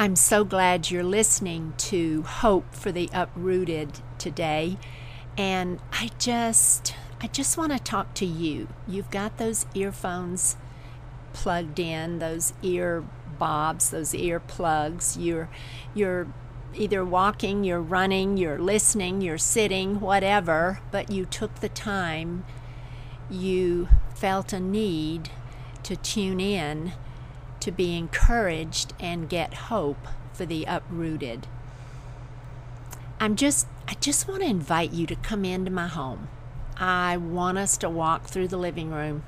I'm 0.00 0.14
so 0.14 0.44
glad 0.44 0.92
you're 0.92 1.02
listening 1.02 1.74
to 1.78 2.22
Hope 2.22 2.72
for 2.72 2.92
the 2.92 3.10
Uprooted 3.12 3.98
today. 4.16 4.78
And 5.36 5.80
I 5.92 6.10
just 6.20 6.94
I 7.20 7.26
just 7.26 7.58
want 7.58 7.72
to 7.72 7.80
talk 7.80 8.14
to 8.14 8.24
you. 8.24 8.68
You've 8.86 9.10
got 9.10 9.38
those 9.38 9.66
earphones 9.74 10.56
plugged 11.32 11.80
in, 11.80 12.20
those 12.20 12.52
ear 12.62 13.02
bobs, 13.40 13.90
those 13.90 14.14
ear 14.14 14.38
plugs. 14.38 15.16
You're 15.18 15.48
you're 15.96 16.28
either 16.76 17.04
walking, 17.04 17.64
you're 17.64 17.82
running, 17.82 18.36
you're 18.36 18.60
listening, 18.60 19.20
you're 19.20 19.36
sitting, 19.36 19.98
whatever, 19.98 20.78
but 20.92 21.10
you 21.10 21.24
took 21.24 21.56
the 21.56 21.68
time, 21.68 22.44
you 23.28 23.88
felt 24.14 24.52
a 24.52 24.60
need 24.60 25.30
to 25.82 25.96
tune 25.96 26.38
in 26.38 26.92
to 27.60 27.70
be 27.70 27.96
encouraged 27.96 28.94
and 29.00 29.28
get 29.28 29.54
hope 29.54 30.06
for 30.32 30.46
the 30.46 30.64
uprooted. 30.64 31.46
I'm 33.20 33.36
just 33.36 33.66
I 33.88 33.94
just 33.94 34.28
want 34.28 34.42
to 34.42 34.48
invite 34.48 34.92
you 34.92 35.06
to 35.06 35.16
come 35.16 35.44
into 35.44 35.70
my 35.70 35.88
home. 35.88 36.28
I 36.76 37.16
want 37.16 37.58
us 37.58 37.76
to 37.78 37.88
walk 37.90 38.24
through 38.26 38.48
the 38.48 38.56
living 38.56 38.90
room 38.90 39.24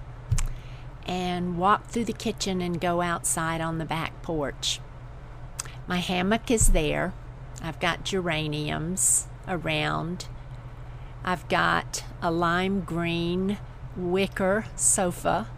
and 1.06 1.58
walk 1.58 1.86
through 1.88 2.04
the 2.04 2.12
kitchen 2.12 2.60
and 2.60 2.80
go 2.80 3.00
outside 3.00 3.60
on 3.60 3.78
the 3.78 3.84
back 3.84 4.22
porch. 4.22 4.80
My 5.88 5.96
hammock 5.98 6.50
is 6.50 6.70
there. 6.70 7.12
I've 7.62 7.80
got 7.80 8.04
geraniums 8.04 9.26
around. 9.48 10.26
I've 11.24 11.48
got 11.48 12.04
a 12.22 12.30
lime 12.30 12.82
green 12.82 13.58
wicker 13.96 14.66
sofa 14.76 15.48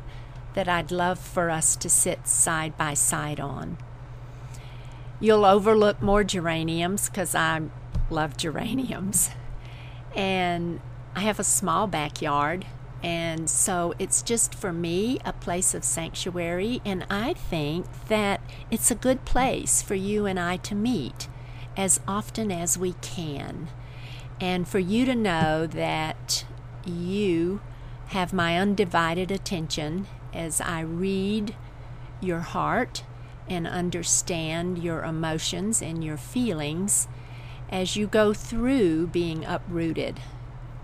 that 0.55 0.69
I'd 0.69 0.91
love 0.91 1.19
for 1.19 1.51
us 1.51 1.77
to 1.77 1.89
sit 1.89 2.27
side 2.27 2.77
by 2.77 2.95
side 2.95 3.41
on. 3.41 3.79
You'll 5.21 5.45
overlook 5.45 6.03
more 6.03 6.25
geraniums 6.25 7.09
because 7.09 7.35
I 7.35 7.61
love 8.11 8.37
geraniums. 8.37 9.31
And 10.15 10.81
I 11.15 11.21
have 11.21 11.39
a 11.39 11.45
small 11.45 11.87
backyard, 11.87 12.67
and 13.03 13.51
so 13.51 13.95
it's 13.99 14.23
just 14.23 14.55
for 14.55 14.73
me 14.73 15.19
a 15.25 15.33
place 15.33 15.75
of 15.75 15.85
sanctuary. 15.85 16.81
And 16.85 17.05
I 17.11 17.35
think 17.35 17.87
that 18.09 18.41
it's 18.71 18.91
a 18.91 18.95
good 18.95 19.25
place 19.25 19.83
for 19.83 19.95
you 19.95 20.27
and 20.27 20.39
I 20.39 20.57
to 20.59 20.75
meet 20.75 21.29
as 21.77 22.01
often 22.07 22.53
as 22.53 22.79
we 22.79 22.95
can. 23.01 23.69
And 24.41 24.69
for 24.69 24.79
you 24.79 25.05
to 25.07 25.15
know 25.15 25.67
that 25.67 26.45
you 26.85 27.61
have 28.09 28.33
my 28.33 28.59
undivided 28.59 29.31
attention 29.31 30.07
as 30.33 30.61
I 30.61 30.81
read 30.81 31.55
your 32.21 32.41
heart 32.41 33.05
and 33.49 33.67
understand 33.67 34.79
your 34.79 35.03
emotions 35.03 35.83
and 35.83 36.03
your 36.03 36.17
feelings 36.17 37.09
as 37.71 37.97
you 37.97 38.07
go 38.07 38.33
through 38.33 39.07
being 39.09 39.45
uprooted, 39.45 40.21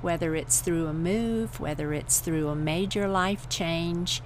whether 0.01 0.35
it's 0.35 0.61
through 0.61 0.87
a 0.87 0.93
move, 0.93 1.61
whether 1.61 1.93
it's 1.93 2.21
through 2.21 2.49
a 2.49 2.57
major 2.57 3.07
life 3.07 3.49
change. 3.49 4.23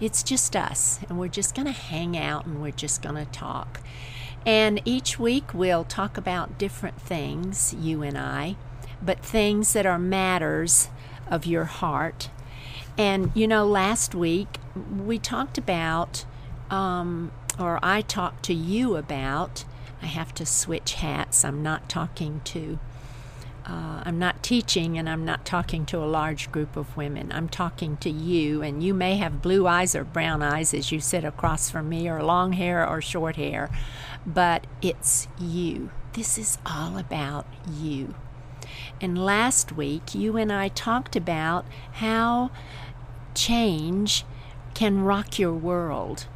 It's 0.00 0.22
just 0.22 0.54
us, 0.54 1.00
and 1.08 1.18
we're 1.18 1.28
just 1.28 1.54
going 1.54 1.66
to 1.66 1.72
hang 1.72 2.16
out 2.16 2.44
and 2.44 2.60
we're 2.60 2.70
just 2.70 3.02
going 3.02 3.14
to 3.14 3.30
talk. 3.32 3.80
And 4.44 4.82
each 4.84 5.18
week 5.18 5.54
we'll 5.54 5.84
talk 5.84 6.16
about 6.16 6.58
different 6.58 7.00
things, 7.00 7.74
you 7.78 8.02
and 8.02 8.18
I, 8.18 8.56
but 9.00 9.20
things 9.20 9.72
that 9.72 9.86
are 9.86 9.98
matters 9.98 10.88
of 11.30 11.46
your 11.46 11.64
heart. 11.64 12.30
And 12.98 13.30
you 13.34 13.48
know, 13.48 13.66
last 13.66 14.14
week 14.14 14.58
we 14.96 15.18
talked 15.18 15.58
about, 15.58 16.24
um, 16.70 17.32
or 17.58 17.78
I 17.82 18.02
talked 18.02 18.44
to 18.44 18.54
you 18.54 18.96
about, 18.96 19.64
I 20.02 20.06
have 20.06 20.34
to 20.34 20.46
switch 20.46 20.94
hats. 20.94 21.44
I'm 21.44 21.62
not 21.62 21.88
talking 21.88 22.40
to, 22.44 22.78
uh, 23.66 24.02
I'm 24.04 24.18
not 24.18 24.42
teaching 24.42 24.98
and 24.98 25.08
I'm 25.08 25.24
not 25.24 25.44
talking 25.44 25.86
to 25.86 25.98
a 25.98 26.06
large 26.06 26.50
group 26.50 26.76
of 26.76 26.96
women. 26.96 27.30
I'm 27.32 27.48
talking 27.48 27.96
to 27.98 28.10
you, 28.10 28.62
and 28.62 28.82
you 28.82 28.92
may 28.94 29.16
have 29.16 29.40
blue 29.40 29.66
eyes 29.66 29.94
or 29.94 30.04
brown 30.04 30.42
eyes 30.42 30.74
as 30.74 30.90
you 30.90 31.00
sit 31.00 31.24
across 31.24 31.70
from 31.70 31.88
me, 31.88 32.08
or 32.08 32.22
long 32.22 32.54
hair 32.54 32.86
or 32.86 33.00
short 33.00 33.36
hair, 33.36 33.70
but 34.26 34.66
it's 34.80 35.28
you. 35.38 35.90
This 36.14 36.36
is 36.36 36.58
all 36.66 36.98
about 36.98 37.46
you. 37.70 38.14
And 39.00 39.24
last 39.24 39.72
week, 39.72 40.14
you 40.14 40.36
and 40.36 40.52
I 40.52 40.68
talked 40.68 41.16
about 41.16 41.64
how 41.94 42.50
change 43.34 44.24
can 44.74 45.02
rock 45.02 45.38
your 45.38 45.52
world 45.52 46.26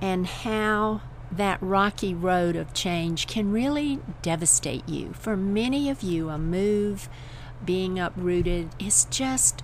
and 0.00 0.26
how 0.26 1.00
that 1.30 1.58
rocky 1.60 2.14
road 2.14 2.56
of 2.56 2.72
change 2.72 3.26
can 3.26 3.52
really 3.52 4.00
devastate 4.22 4.88
you. 4.88 5.12
For 5.12 5.36
many 5.36 5.90
of 5.90 6.02
you, 6.02 6.30
a 6.30 6.38
move, 6.38 7.08
being 7.64 7.98
uprooted, 7.98 8.70
is 8.78 9.06
just 9.10 9.62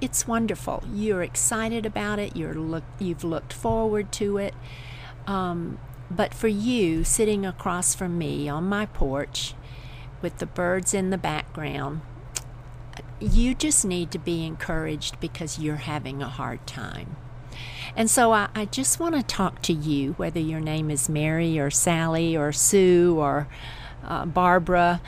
it's 0.00 0.26
wonderful. 0.26 0.82
You're 0.92 1.22
excited 1.22 1.86
about 1.86 2.18
it. 2.18 2.36
You're 2.36 2.54
look 2.54 2.84
you've 2.98 3.24
looked 3.24 3.52
forward 3.52 4.10
to 4.12 4.38
it. 4.38 4.54
Um, 5.26 5.78
but 6.10 6.34
for 6.34 6.48
you, 6.48 7.04
sitting 7.04 7.46
across 7.46 7.94
from 7.94 8.18
me 8.18 8.48
on 8.48 8.64
my 8.64 8.86
porch, 8.86 9.54
with 10.22 10.38
the 10.38 10.46
birds 10.46 10.94
in 10.94 11.10
the 11.10 11.18
background, 11.18 12.00
you 13.20 13.54
just 13.54 13.84
need 13.84 14.10
to 14.10 14.18
be 14.18 14.44
encouraged 14.44 15.20
because 15.20 15.58
you're 15.58 15.76
having 15.76 16.22
a 16.22 16.28
hard 16.28 16.66
time. 16.66 17.16
And 17.94 18.10
so 18.10 18.32
I, 18.32 18.48
I 18.54 18.64
just 18.64 18.98
want 18.98 19.14
to 19.14 19.22
talk 19.22 19.62
to 19.62 19.72
you, 19.72 20.12
whether 20.14 20.40
your 20.40 20.60
name 20.60 20.90
is 20.90 21.08
Mary 21.08 21.58
or 21.58 21.70
Sally 21.70 22.36
or 22.36 22.52
Sue 22.52 23.16
or 23.18 23.48
uh, 24.04 24.24
Barbara. 24.24 25.00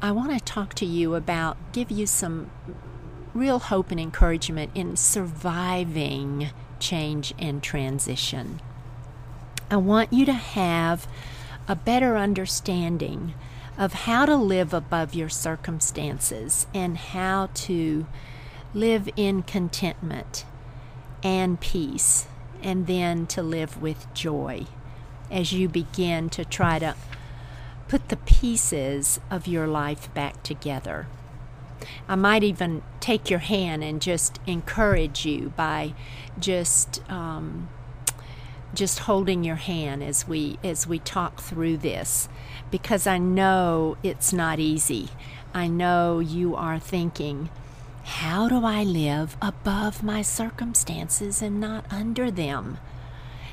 I 0.00 0.12
want 0.12 0.32
to 0.32 0.40
talk 0.40 0.74
to 0.74 0.86
you 0.86 1.14
about, 1.14 1.56
give 1.72 1.90
you 1.90 2.06
some 2.06 2.50
real 3.34 3.58
hope 3.58 3.90
and 3.90 4.00
encouragement 4.00 4.70
in 4.74 4.96
surviving 4.96 6.50
change 6.78 7.34
and 7.38 7.62
transition. 7.62 8.60
I 9.70 9.76
want 9.76 10.12
you 10.12 10.24
to 10.26 10.32
have 10.32 11.06
a 11.66 11.74
better 11.74 12.16
understanding 12.16 13.34
of 13.76 13.92
how 13.92 14.24
to 14.26 14.36
live 14.36 14.72
above 14.72 15.14
your 15.14 15.28
circumstances 15.28 16.66
and 16.74 16.96
how 16.96 17.48
to 17.54 18.06
live 18.72 19.08
in 19.16 19.42
contentment 19.42 20.44
and 21.22 21.60
peace, 21.60 22.26
and 22.62 22.86
then 22.86 23.26
to 23.26 23.42
live 23.42 23.80
with 23.80 24.12
joy 24.14 24.66
as 25.30 25.52
you 25.52 25.68
begin 25.68 26.28
to 26.28 26.44
try 26.44 26.78
to 26.78 26.94
put 27.88 28.08
the 28.08 28.16
pieces 28.16 29.20
of 29.30 29.46
your 29.46 29.66
life 29.66 30.12
back 30.14 30.42
together. 30.42 31.06
I 32.08 32.14
might 32.14 32.42
even 32.44 32.82
take 33.00 33.30
your 33.30 33.40
hand 33.40 33.82
and 33.84 34.00
just 34.00 34.38
encourage 34.46 35.26
you 35.26 35.52
by 35.56 35.94
just 36.38 37.02
um, 37.10 37.68
just 38.74 39.00
holding 39.00 39.44
your 39.44 39.56
hand 39.56 40.02
as 40.02 40.26
we 40.26 40.58
as 40.64 40.86
we 40.86 40.98
talk 40.98 41.40
through 41.40 41.78
this 41.78 42.28
because 42.70 43.06
I 43.06 43.18
know 43.18 43.96
it's 44.02 44.32
not 44.32 44.58
easy. 44.58 45.08
I 45.54 45.68
know 45.68 46.18
you 46.18 46.56
are 46.56 46.78
thinking, 46.78 47.48
how 48.02 48.48
do 48.48 48.64
I 48.64 48.82
live 48.82 49.36
above 49.40 50.02
my 50.02 50.22
circumstances 50.22 51.40
and 51.40 51.60
not 51.60 51.86
under 51.90 52.30
them? 52.30 52.78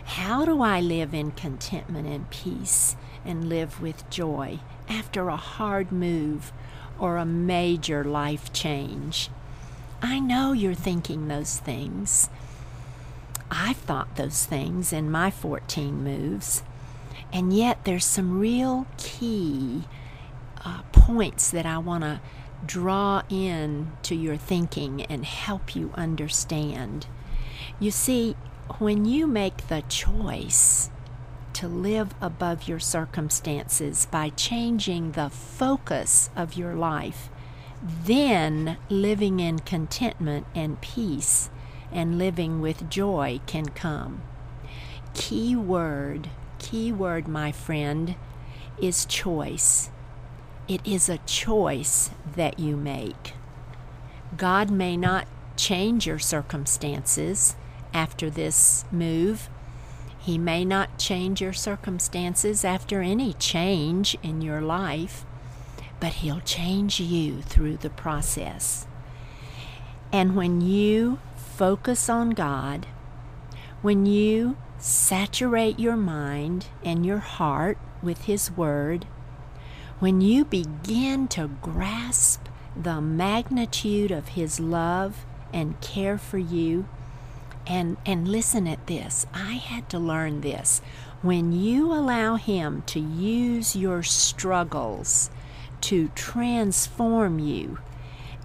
How 0.04 0.44
do 0.44 0.62
I 0.62 0.82
live 0.82 1.14
in 1.14 1.32
contentment 1.32 2.08
and 2.08 2.30
peace 2.30 2.96
and 3.24 3.48
live 3.48 3.80
with 3.82 4.09
joy 4.09 4.59
after 4.90 5.30
a 5.30 5.38
hard 5.38 5.92
move 5.92 6.52
or 7.00 7.18
a 7.18 7.26
major 7.26 8.03
life 8.03 8.52
change? 8.52 9.30
I 10.02 10.20
know 10.20 10.52
you're 10.52 10.74
thinking 10.74 11.28
those 11.28 11.58
things. 11.58 12.30
I've 13.51 13.78
thought 13.78 14.16
those 14.16 14.45
things 14.45 14.94
in 14.94 15.12
my 15.12 15.29
14 15.29 16.01
moves. 16.01 16.63
And 17.34 17.53
yet, 17.53 17.84
there's 17.84 18.05
some 18.05 18.40
real 18.40 18.87
key 18.97 19.84
uh, 20.64 20.84
points 20.93 21.52
that 21.52 21.66
I 21.66 21.78
want 21.78 22.03
to 22.03 22.22
draw 22.66 23.23
in 23.29 23.91
to 24.03 24.16
your 24.16 24.37
thinking 24.37 25.02
and 25.03 25.26
help 25.26 25.76
you 25.76 25.91
understand. 25.96 27.08
You 27.79 27.91
see, 27.91 28.35
when 28.79 29.05
you 29.05 29.28
make 29.28 29.67
the 29.67 29.84
choice 29.90 30.90
to 31.53 31.67
live 31.67 32.14
above 32.22 32.67
your 32.67 32.79
circumstances 32.79 34.08
by 34.09 34.29
changing 34.29 35.11
the 35.11 35.29
focus 35.29 36.29
of 36.35 36.53
your 36.53 36.76
life, 36.76 37.29
then 37.84 38.78
living 38.90 39.40
in 39.40 39.59
contentment 39.59 40.47
and 40.55 40.79
peace 40.79 41.49
and 41.91 42.17
living 42.17 42.61
with 42.61 42.90
joy 42.90 43.40
can 43.46 43.70
come. 43.70 44.22
Key 45.14 45.55
word, 45.55 46.29
key 46.59 46.91
word, 46.91 47.28
my 47.28 47.52
friend, 47.52 48.16
is 48.82 49.05
choice. 49.05 49.90
It 50.67 50.82
is 50.85 51.09
a 51.09 51.17
choice 51.20 52.11
that 52.35 52.59
you 52.59 52.78
make. 52.78 53.34
God 54.38 54.72
may 54.72 54.96
not 54.96 55.28
change 55.58 56.08
your 56.08 56.20
circumstances 56.20 57.55
after 57.93 58.29
this 58.29 58.85
move. 58.91 59.49
He 60.17 60.38
may 60.38 60.64
not 60.64 60.97
change 60.97 61.41
your 61.41 61.53
circumstances 61.53 62.64
after 62.64 63.02
any 63.02 63.34
change 63.34 64.16
in 64.23 64.41
your 64.41 64.61
life, 64.61 65.26
but 65.99 66.14
He'll 66.14 66.41
change 66.41 66.99
you 66.99 67.41
through 67.41 67.78
the 67.78 67.90
process. 67.90 68.88
And 70.14 70.35
when 70.35 70.61
you 70.61 71.20
focus 71.52 72.09
on 72.09 72.32
God, 72.32 72.88
when 73.82 74.06
you 74.06 74.58
saturate 74.78 75.80
your 75.80 75.98
mind 75.98 76.68
and 76.84 77.06
your 77.06 77.20
heart 77.20 77.78
with 78.02 78.24
His 78.24 78.52
Word, 78.52 79.06
when 80.00 80.22
you 80.22 80.46
begin 80.46 81.28
to 81.30 81.50
grasp 81.62 82.48
the 82.76 83.02
magnitude 83.02 84.12
of 84.12 84.30
His 84.30 84.59
love 84.59 85.26
and 85.53 85.80
care 85.82 86.18
for 86.18 86.38
you, 86.38 86.88
and, 87.68 87.98
and 88.06 88.28
listen 88.28 88.68
at 88.68 88.88
this. 88.88 89.26
I 89.34 89.53
had 89.53 89.90
to 89.90 90.00
learn 90.00 90.42
this. 90.42 90.82
When 91.22 91.52
you 91.52 91.94
allow 91.94 92.36
Him 92.36 92.84
to 92.88 93.00
use 93.00 93.76
your 93.76 94.03
struggles 94.03 95.30
to 95.82 96.09
transform 96.16 97.40
you 97.40 97.80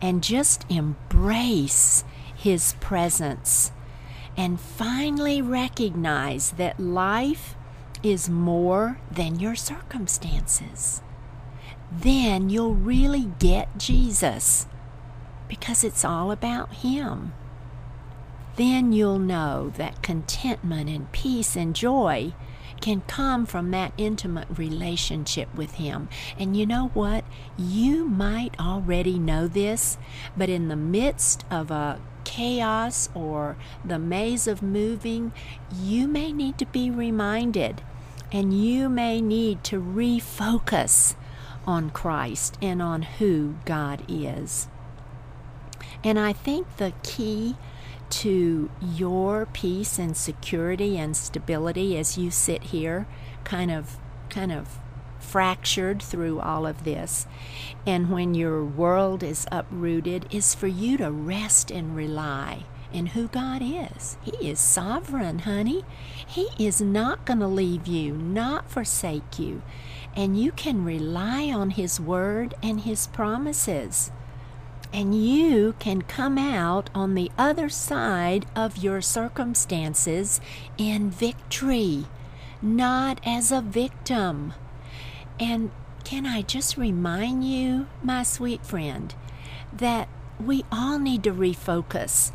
and 0.02 0.22
just 0.22 0.64
embrace 0.70 2.04
His 2.46 2.74
presence 2.74 3.72
and 4.36 4.60
finally 4.60 5.42
recognize 5.42 6.52
that 6.52 6.78
life 6.78 7.56
is 8.02 8.28
more 8.28 9.00
than 9.10 9.40
your 9.40 9.56
circumstances, 9.56 11.02
then 11.90 12.48
you'll 12.48 12.74
really 12.74 13.32
get 13.40 13.78
Jesus 13.78 14.66
because 15.48 15.82
it's 15.82 16.04
all 16.04 16.30
about 16.30 16.72
Him 16.74 17.32
then 18.56 18.92
you'll 18.92 19.18
know 19.18 19.72
that 19.76 20.02
contentment 20.02 20.88
and 20.88 21.12
peace 21.12 21.56
and 21.56 21.76
joy 21.76 22.32
can 22.80 23.02
come 23.02 23.46
from 23.46 23.70
that 23.70 23.92
intimate 23.96 24.48
relationship 24.56 25.54
with 25.54 25.74
Him. 25.74 26.08
And 26.38 26.56
you 26.56 26.66
know 26.66 26.90
what? 26.94 27.24
You 27.56 28.06
might 28.06 28.58
already 28.58 29.18
know 29.18 29.46
this, 29.46 29.96
but 30.36 30.48
in 30.48 30.68
the 30.68 30.76
midst 30.76 31.44
of 31.50 31.70
a 31.70 32.00
chaos 32.26 33.08
or 33.14 33.56
the 33.84 34.00
maze 34.00 34.48
of 34.48 34.60
moving, 34.60 35.32
you 35.72 36.08
may 36.08 36.32
need 36.32 36.58
to 36.58 36.66
be 36.66 36.90
reminded 36.90 37.80
and 38.32 38.52
you 38.52 38.88
may 38.88 39.20
need 39.20 39.62
to 39.62 39.80
refocus 39.80 41.14
on 41.66 41.90
Christ 41.90 42.58
and 42.60 42.82
on 42.82 43.02
who 43.02 43.54
God 43.64 44.02
is. 44.08 44.66
And 46.02 46.18
I 46.18 46.32
think 46.32 46.76
the 46.76 46.92
key 47.04 47.54
to 48.08 48.70
your 48.82 49.46
peace 49.46 49.98
and 49.98 50.16
security 50.16 50.98
and 50.98 51.16
stability 51.16 51.96
as 51.96 52.18
you 52.18 52.30
sit 52.32 52.64
here 52.64 53.06
kind 53.44 53.70
of 53.70 53.98
kind 54.28 54.50
of 54.50 54.78
fractured 55.36 56.02
through 56.02 56.40
all 56.40 56.66
of 56.66 56.84
this 56.84 57.26
and 57.86 58.10
when 58.10 58.32
your 58.32 58.64
world 58.64 59.22
is 59.22 59.46
uprooted 59.52 60.26
is 60.30 60.54
for 60.54 60.66
you 60.66 60.96
to 60.96 61.10
rest 61.10 61.70
and 61.70 61.94
rely 61.94 62.64
in 62.90 63.08
who 63.08 63.28
God 63.28 63.60
is. 63.62 64.16
He 64.22 64.48
is 64.48 64.58
sovereign, 64.58 65.40
honey. 65.40 65.84
He 66.26 66.48
is 66.58 66.80
not 66.80 67.26
going 67.26 67.40
to 67.40 67.46
leave 67.46 67.86
you, 67.86 68.14
not 68.14 68.70
forsake 68.70 69.38
you. 69.38 69.60
And 70.16 70.40
you 70.40 70.52
can 70.52 70.86
rely 70.86 71.52
on 71.52 71.68
His 71.68 72.00
word 72.00 72.54
and 72.62 72.80
His 72.80 73.06
promises 73.08 74.10
and 74.90 75.14
you 75.14 75.74
can 75.78 76.00
come 76.00 76.38
out 76.38 76.88
on 76.94 77.14
the 77.14 77.30
other 77.36 77.68
side 77.68 78.46
of 78.56 78.78
your 78.78 79.02
circumstances 79.02 80.40
in 80.78 81.10
victory, 81.10 82.06
not 82.62 83.20
as 83.26 83.52
a 83.52 83.60
victim. 83.60 84.54
And 85.38 85.70
can 86.04 86.24
I 86.24 86.42
just 86.42 86.76
remind 86.76 87.44
you, 87.44 87.88
my 88.02 88.22
sweet 88.22 88.64
friend, 88.64 89.14
that 89.72 90.08
we 90.44 90.64
all 90.70 90.98
need 90.98 91.24
to 91.24 91.32
refocus. 91.32 92.32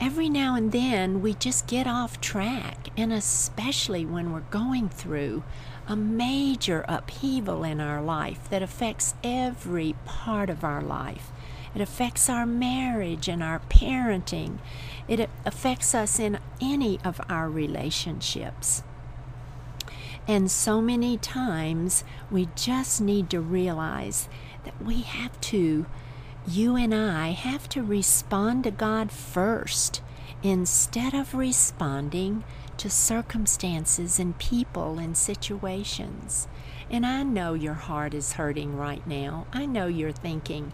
Every 0.00 0.28
now 0.28 0.54
and 0.54 0.70
then 0.70 1.20
we 1.20 1.34
just 1.34 1.66
get 1.66 1.86
off 1.86 2.20
track, 2.20 2.88
and 2.96 3.12
especially 3.12 4.06
when 4.06 4.32
we're 4.32 4.40
going 4.40 4.88
through 4.88 5.42
a 5.88 5.96
major 5.96 6.84
upheaval 6.86 7.64
in 7.64 7.80
our 7.80 8.00
life 8.00 8.48
that 8.50 8.62
affects 8.62 9.14
every 9.24 9.96
part 10.04 10.50
of 10.50 10.62
our 10.62 10.82
life. 10.82 11.30
It 11.74 11.80
affects 11.80 12.28
our 12.30 12.46
marriage 12.46 13.28
and 13.28 13.42
our 13.42 13.60
parenting. 13.68 14.58
It 15.08 15.28
affects 15.44 15.94
us 15.94 16.18
in 16.18 16.38
any 16.60 17.00
of 17.04 17.20
our 17.28 17.50
relationships. 17.50 18.82
And 20.28 20.50
so 20.50 20.82
many 20.82 21.16
times 21.16 22.04
we 22.30 22.50
just 22.54 23.00
need 23.00 23.30
to 23.30 23.40
realize 23.40 24.28
that 24.64 24.80
we 24.84 25.00
have 25.00 25.40
to, 25.40 25.86
you 26.46 26.76
and 26.76 26.94
I, 26.94 27.30
have 27.30 27.66
to 27.70 27.82
respond 27.82 28.64
to 28.64 28.70
God 28.70 29.10
first 29.10 30.02
instead 30.42 31.14
of 31.14 31.34
responding 31.34 32.44
to 32.76 32.90
circumstances 32.90 34.20
and 34.20 34.38
people 34.38 34.98
and 34.98 35.16
situations. 35.16 36.46
And 36.90 37.06
I 37.06 37.22
know 37.22 37.54
your 37.54 37.74
heart 37.74 38.12
is 38.12 38.34
hurting 38.34 38.76
right 38.76 39.04
now. 39.06 39.46
I 39.52 39.64
know 39.64 39.86
you're 39.86 40.12
thinking, 40.12 40.72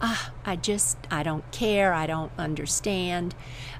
ah, 0.00 0.32
I 0.44 0.56
just, 0.56 0.98
I 1.10 1.22
don't 1.22 1.50
care, 1.52 1.92
I 1.94 2.06
don't 2.06 2.32
understand. 2.38 3.34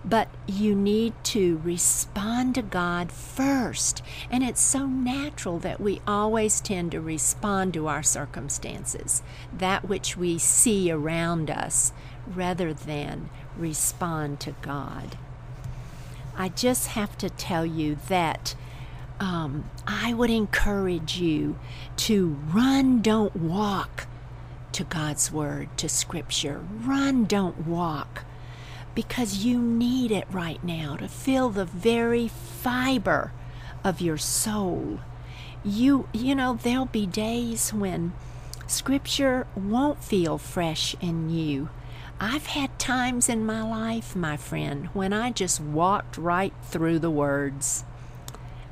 But 0.04 0.28
you 0.46 0.74
need 0.74 1.12
to 1.24 1.60
respond 1.62 2.54
to 2.54 2.62
God 2.62 3.12
first. 3.12 4.02
And 4.30 4.42
it's 4.42 4.60
so 4.60 4.86
natural 4.86 5.58
that 5.60 5.80
we 5.80 6.00
always 6.06 6.60
tend 6.60 6.92
to 6.92 7.00
respond 7.00 7.74
to 7.74 7.88
our 7.88 8.02
circumstances, 8.02 9.22
that 9.56 9.88
which 9.88 10.16
we 10.16 10.38
see 10.38 10.90
around 10.90 11.50
us, 11.50 11.92
rather 12.26 12.72
than 12.72 13.30
respond 13.56 14.40
to 14.40 14.54
God. 14.62 15.16
I 16.36 16.48
just 16.50 16.88
have 16.88 17.16
to 17.18 17.30
tell 17.30 17.64
you 17.66 17.98
that. 18.08 18.54
Um, 19.18 19.70
I 19.86 20.12
would 20.12 20.28
encourage 20.28 21.16
you 21.16 21.58
to 21.96 22.36
run, 22.52 23.00
don't 23.00 23.34
walk 23.34 24.06
to 24.76 24.84
God's 24.84 25.32
Word, 25.32 25.70
to 25.78 25.88
Scripture. 25.88 26.60
Run, 26.84 27.24
don't 27.24 27.66
walk, 27.66 28.26
because 28.94 29.38
you 29.42 29.58
need 29.58 30.12
it 30.12 30.26
right 30.30 30.62
now 30.62 30.96
to 30.96 31.08
feel 31.08 31.48
the 31.48 31.64
very 31.64 32.28
fiber 32.28 33.32
of 33.82 34.02
your 34.02 34.18
soul. 34.18 35.00
You, 35.64 36.10
you 36.12 36.34
know, 36.34 36.58
there'll 36.62 36.84
be 36.84 37.06
days 37.06 37.72
when 37.72 38.12
Scripture 38.66 39.46
won't 39.56 40.04
feel 40.04 40.36
fresh 40.36 40.94
in 41.00 41.30
you. 41.30 41.70
I've 42.20 42.46
had 42.48 42.78
times 42.78 43.30
in 43.30 43.46
my 43.46 43.62
life, 43.62 44.14
my 44.14 44.36
friend, 44.36 44.90
when 44.92 45.14
I 45.14 45.30
just 45.30 45.58
walked 45.58 46.18
right 46.18 46.52
through 46.64 46.98
the 46.98 47.10
words. 47.10 47.82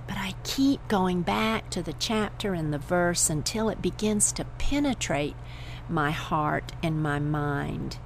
But 0.07 0.19
I 0.19 0.35
keep 0.45 0.87
going 0.87 1.23
back 1.23 1.71
to 1.71 1.83
the 1.83 1.95
chapter 1.95 2.53
and 2.53 2.75
the 2.75 2.79
verse 2.79 3.31
until 3.31 3.71
it 3.71 3.81
begins 3.81 4.33
to 4.33 4.45
penetrate 4.59 5.37
my 5.89 6.11
heart 6.11 6.73
and 6.83 7.03
my 7.03 7.19
mind. 7.19 7.99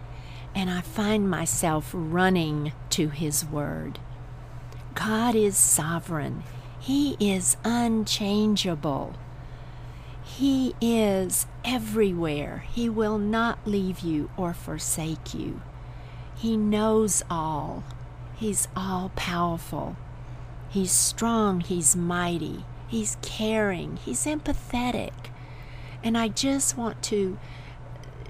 And 0.55 0.71
I 0.71 0.81
find 0.81 1.31
myself 1.31 1.91
running 1.93 2.73
to 2.91 3.09
His 3.09 3.45
Word. 3.45 3.99
God 4.95 5.35
is 5.35 5.57
sovereign, 5.57 6.43
He 6.81 7.17
is 7.21 7.57
unchangeable. 7.65 9.15
He 10.25 10.75
is 10.81 11.47
everywhere. 11.65 12.65
He 12.71 12.89
will 12.89 13.19
not 13.19 13.67
leave 13.67 14.01
you 14.01 14.31
or 14.37 14.53
forsake 14.53 15.33
you. 15.33 15.63
He 16.37 16.57
knows 16.57 17.25
all. 17.31 17.83
He's 18.37 18.69
all 18.77 19.11
powerful. 19.17 19.97
He's 20.69 20.93
strong. 20.93 21.61
He's 21.61 21.97
mighty. 21.97 22.65
He's 22.87 23.17
caring. 23.23 23.97
He's 23.97 24.27
empathetic. 24.27 25.13
And 26.05 26.17
I 26.17 26.29
just 26.29 26.77
want 26.77 27.03
to 27.05 27.39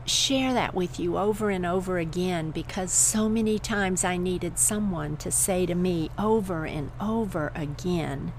share 0.09 0.53
that 0.53 0.75
with 0.75 0.99
you 0.99 1.19
over 1.19 1.51
and 1.51 1.65
over 1.65 1.99
again 1.99 2.51
because 2.51 2.93
so 2.93 3.29
many 3.29 3.59
times 3.59 4.05
I 4.05 4.17
needed 4.17 4.59
someone 4.59 5.17
to 5.19 5.31
say 5.31 5.67
to 5.67 5.75
me 5.75 6.11
over 6.19 6.67
and 6.67 6.91
over 7.01 7.53
again, 7.55 8.33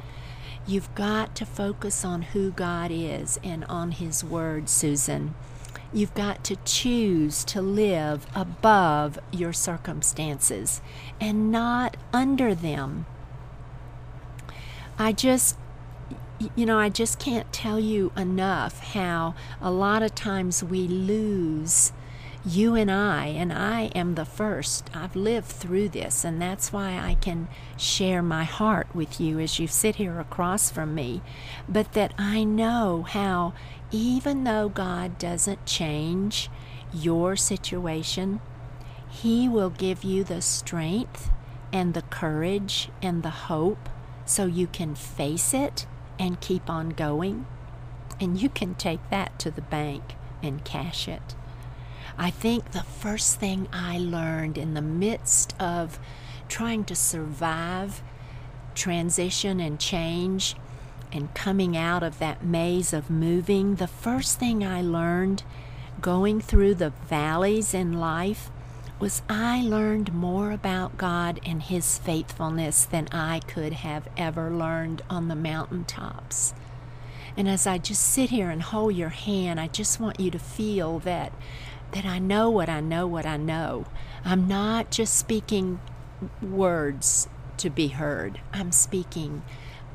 You've 0.69 0.93
got 0.93 1.35
to 1.37 1.47
focus 1.47 2.05
on 2.05 2.21
who 2.21 2.51
God 2.51 2.91
is 2.91 3.39
and 3.43 3.65
on 3.65 3.89
His 3.89 4.23
Word, 4.23 4.69
Susan. 4.69 5.33
You've 5.91 6.13
got 6.13 6.43
to 6.43 6.57
choose 6.57 7.43
to 7.45 7.59
live 7.59 8.27
above 8.35 9.17
your 9.31 9.51
circumstances 9.51 10.79
and 11.19 11.51
not 11.51 11.97
under 12.13 12.53
them. 12.53 13.07
I 14.99 15.11
just 15.11 15.57
you 16.55 16.65
know, 16.65 16.79
I 16.79 16.89
just 16.89 17.19
can't 17.19 17.51
tell 17.51 17.79
you 17.79 18.11
enough 18.15 18.79
how 18.93 19.35
a 19.61 19.69
lot 19.69 20.01
of 20.01 20.15
times 20.15 20.63
we 20.63 20.87
lose 20.87 21.91
You 22.45 22.75
and 22.75 22.89
I, 22.89 23.25
and 23.25 23.51
I 23.51 23.87
am 23.93 24.15
the 24.15 24.23
first. 24.23 24.89
I've 24.93 25.17
lived 25.17 25.47
through 25.47 25.89
this, 25.89 26.23
and 26.23 26.41
that's 26.41 26.71
why 26.71 26.97
I 26.97 27.15
can 27.15 27.49
share 27.75 28.23
my 28.23 28.45
heart 28.45 28.87
with 28.95 29.19
you 29.19 29.39
as 29.39 29.59
you 29.59 29.67
sit 29.67 29.97
here 29.97 30.21
across 30.21 30.71
from 30.71 30.95
me. 30.95 31.21
But 31.67 31.91
that 31.93 32.13
I 32.17 32.45
know 32.45 33.03
how, 33.03 33.53
even 33.91 34.45
though 34.45 34.69
God 34.69 35.17
doesn't 35.17 35.65
change 35.65 36.49
your 36.93 37.35
situation, 37.35 38.39
He 39.09 39.49
will 39.49 39.69
give 39.69 40.05
you 40.05 40.23
the 40.23 40.41
strength 40.41 41.29
and 41.73 41.93
the 41.93 42.03
courage 42.03 42.87
and 43.01 43.21
the 43.21 43.29
hope 43.29 43.89
so 44.25 44.45
you 44.45 44.67
can 44.67 44.95
face 44.95 45.53
it 45.53 45.85
and 46.19 46.41
keep 46.41 46.69
on 46.69 46.89
going. 46.89 47.47
And 48.19 48.39
you 48.39 48.49
can 48.49 48.75
take 48.75 49.09
that 49.09 49.39
to 49.39 49.49
the 49.49 49.61
bank 49.61 50.15
and 50.43 50.63
cash 50.63 51.07
it. 51.07 51.35
I 52.17 52.29
think 52.29 52.71
the 52.71 52.83
first 52.83 53.39
thing 53.39 53.69
I 53.71 53.97
learned 53.97 54.57
in 54.57 54.73
the 54.73 54.81
midst 54.81 55.55
of 55.59 55.97
trying 56.49 56.83
to 56.85 56.95
survive 56.95 58.03
transition 58.75 59.61
and 59.61 59.79
change 59.79 60.55
and 61.11 61.33
coming 61.33 61.77
out 61.77 62.03
of 62.03 62.19
that 62.19 62.43
maze 62.43 62.93
of 62.93 63.09
moving, 63.09 63.75
the 63.75 63.87
first 63.87 64.37
thing 64.37 64.65
I 64.65 64.81
learned 64.81 65.43
going 66.01 66.41
through 66.41 66.75
the 66.75 66.91
valleys 67.07 67.73
in 67.73 67.93
life 67.93 68.51
was 68.99 69.21
I 69.29 69.61
learned 69.61 70.13
more 70.13 70.51
about 70.51 70.97
God 70.97 71.39
and 71.45 71.63
His 71.63 71.97
faithfulness 71.97 72.83
than 72.83 73.07
I 73.11 73.39
could 73.39 73.73
have 73.73 74.09
ever 74.17 74.51
learned 74.51 75.01
on 75.09 75.29
the 75.29 75.35
mountaintops. 75.35 76.53
And 77.37 77.47
as 77.47 77.65
I 77.65 77.77
just 77.77 78.01
sit 78.03 78.29
here 78.29 78.49
and 78.49 78.61
hold 78.61 78.95
your 78.95 79.09
hand, 79.09 79.59
I 79.59 79.67
just 79.67 79.99
want 79.99 80.19
you 80.19 80.29
to 80.31 80.39
feel 80.39 80.99
that 80.99 81.31
that 81.91 82.05
I 82.05 82.19
know 82.19 82.51
what 82.51 82.69
I 82.69 82.81
know 82.81 83.07
what 83.07 83.25
I 83.25 83.37
know. 83.37 83.85
I'm 84.23 84.47
not 84.47 84.91
just 84.91 85.17
speaking 85.17 85.79
words 86.41 87.27
to 87.57 87.69
be 87.69 87.87
heard. 87.87 88.41
I'm 88.53 88.71
speaking 88.71 89.41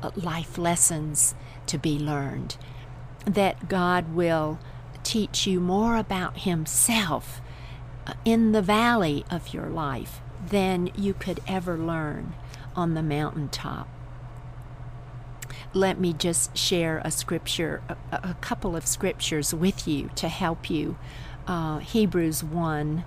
uh, 0.01 0.11
life 0.15 0.57
lessons 0.57 1.35
to 1.67 1.77
be 1.77 1.97
learned. 1.97 2.57
That 3.25 3.69
God 3.69 4.13
will 4.13 4.59
teach 5.03 5.47
you 5.47 5.61
more 5.61 5.95
about 5.95 6.39
Himself 6.39 7.39
in 8.23 8.51
the 8.51 8.61
valley 8.61 9.25
of 9.29 9.53
your 9.53 9.67
life 9.67 10.21
than 10.49 10.91
you 10.95 11.13
could 11.13 11.39
ever 11.47 11.77
learn 11.77 12.33
on 12.75 12.93
the 12.93 13.03
mountaintop 13.03 13.87
let 15.75 15.99
me 15.99 16.13
just 16.13 16.57
share 16.57 17.01
a 17.03 17.11
scripture, 17.11 17.81
a, 17.89 17.97
a 18.11 18.37
couple 18.39 18.75
of 18.75 18.87
scriptures 18.87 19.53
with 19.53 19.87
you 19.87 20.09
to 20.15 20.29
help 20.29 20.69
you. 20.69 20.97
Uh, 21.47 21.79
Hebrews 21.79 22.43
1 22.43 23.03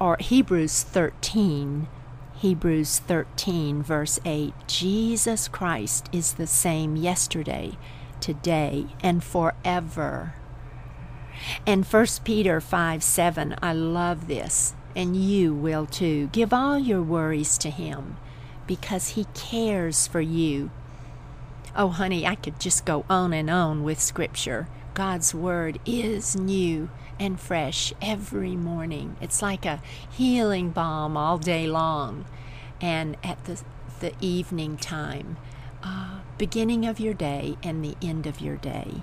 or 0.00 0.16
Hebrews 0.18 0.82
13. 0.82 1.86
Hebrews 2.36 2.98
13, 3.00 3.82
verse 3.84 4.18
8 4.24 4.52
Jesus 4.66 5.46
Christ 5.46 6.08
is 6.12 6.32
the 6.32 6.46
same 6.46 6.96
yesterday, 6.96 7.78
today, 8.18 8.86
and 9.00 9.22
forever. 9.22 10.34
And 11.66 11.84
1 11.84 12.06
Peter 12.24 12.60
5 12.60 13.02
7, 13.02 13.56
I 13.62 13.72
love 13.72 14.26
this, 14.26 14.74
and 14.94 15.16
you 15.16 15.54
will 15.54 15.86
too. 15.86 16.28
Give 16.32 16.52
all 16.52 16.78
your 16.78 17.02
worries 17.02 17.58
to 17.58 17.70
Him 17.70 18.16
because 18.66 19.10
He 19.10 19.26
cares 19.34 20.06
for 20.06 20.20
you. 20.20 20.70
Oh, 21.74 21.88
honey, 21.88 22.26
I 22.26 22.34
could 22.34 22.60
just 22.60 22.84
go 22.84 23.04
on 23.08 23.32
and 23.32 23.48
on 23.48 23.82
with 23.82 24.00
Scripture. 24.00 24.68
God's 24.94 25.34
Word 25.34 25.78
is 25.86 26.36
new 26.36 26.90
and 27.18 27.40
fresh 27.40 27.92
every 28.02 28.56
morning. 28.56 29.16
It's 29.20 29.40
like 29.40 29.64
a 29.64 29.80
healing 30.10 30.70
balm 30.70 31.16
all 31.16 31.38
day 31.38 31.66
long. 31.66 32.26
And 32.80 33.16
at 33.22 33.44
the, 33.44 33.62
the 34.00 34.12
evening 34.20 34.76
time, 34.76 35.36
uh, 35.82 36.20
beginning 36.36 36.84
of 36.84 37.00
your 37.00 37.14
day 37.14 37.56
and 37.62 37.84
the 37.84 37.96
end 38.02 38.26
of 38.26 38.40
your 38.40 38.56
day. 38.56 39.02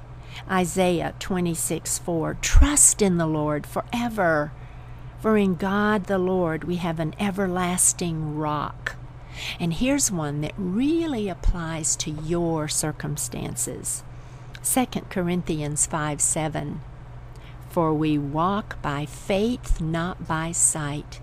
Isaiah 0.49 1.13
26 1.19 1.99
4 1.99 2.37
Trust 2.41 3.01
in 3.01 3.17
the 3.17 3.27
Lord 3.27 3.65
forever, 3.65 4.51
for 5.19 5.37
in 5.37 5.55
God 5.55 6.05
the 6.05 6.19
Lord 6.19 6.63
we 6.63 6.77
have 6.77 6.99
an 6.99 7.15
everlasting 7.19 8.37
rock. 8.37 8.95
And 9.59 9.73
here's 9.73 10.11
one 10.11 10.41
that 10.41 10.53
really 10.57 11.29
applies 11.29 11.95
to 11.97 12.11
your 12.11 12.67
circumstances 12.67 14.03
2 14.63 14.85
Corinthians 15.09 15.85
5 15.85 16.21
7. 16.21 16.81
For 17.69 17.93
we 17.93 18.17
walk 18.17 18.81
by 18.81 19.05
faith, 19.05 19.79
not 19.79 20.27
by 20.27 20.51
sight. 20.51 21.21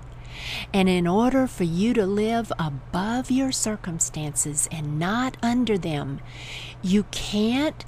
And 0.72 0.88
in 0.88 1.06
order 1.06 1.46
for 1.46 1.64
you 1.64 1.94
to 1.94 2.06
live 2.06 2.52
above 2.58 3.30
your 3.30 3.52
circumstances 3.52 4.68
and 4.70 4.98
not 4.98 5.36
under 5.42 5.78
them, 5.78 6.20
you 6.82 7.04
can't 7.04 7.84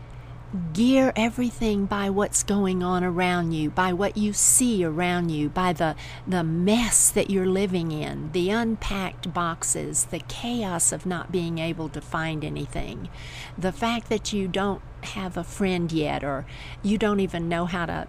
gear 0.73 1.12
everything 1.14 1.85
by 1.85 2.09
what's 2.09 2.43
going 2.43 2.83
on 2.83 3.05
around 3.05 3.52
you, 3.52 3.71
by 3.71 3.93
what 3.93 4.17
you 4.17 4.33
see 4.33 4.83
around 4.83 5.31
you, 5.31 5.49
by 5.49 5.73
the, 5.73 5.95
the 6.26 6.43
mess 6.43 7.11
that 7.11 7.28
you're 7.28 7.47
living 7.47 7.93
in, 7.93 8.33
the 8.33 8.49
unpacked 8.50 9.33
boxes, 9.35 10.07
the 10.07 10.21
chaos 10.21 10.90
of 10.90 11.05
not 11.05 11.31
being 11.31 11.59
able 11.59 11.88
to 11.90 12.00
find 12.00 12.45
anything, 12.45 13.11
the 13.59 13.73
fact 13.73 14.09
that 14.09 14.33
you 14.33 14.49
don't 14.49 14.81
have 15.02 15.37
a 15.37 15.45
friend 15.45 15.93
yet, 15.93 16.25
or 16.25 16.47
you 16.83 16.97
don't 16.97 17.21
even 17.21 17.49
know 17.49 17.67
how 17.67 17.85
to 17.85 18.09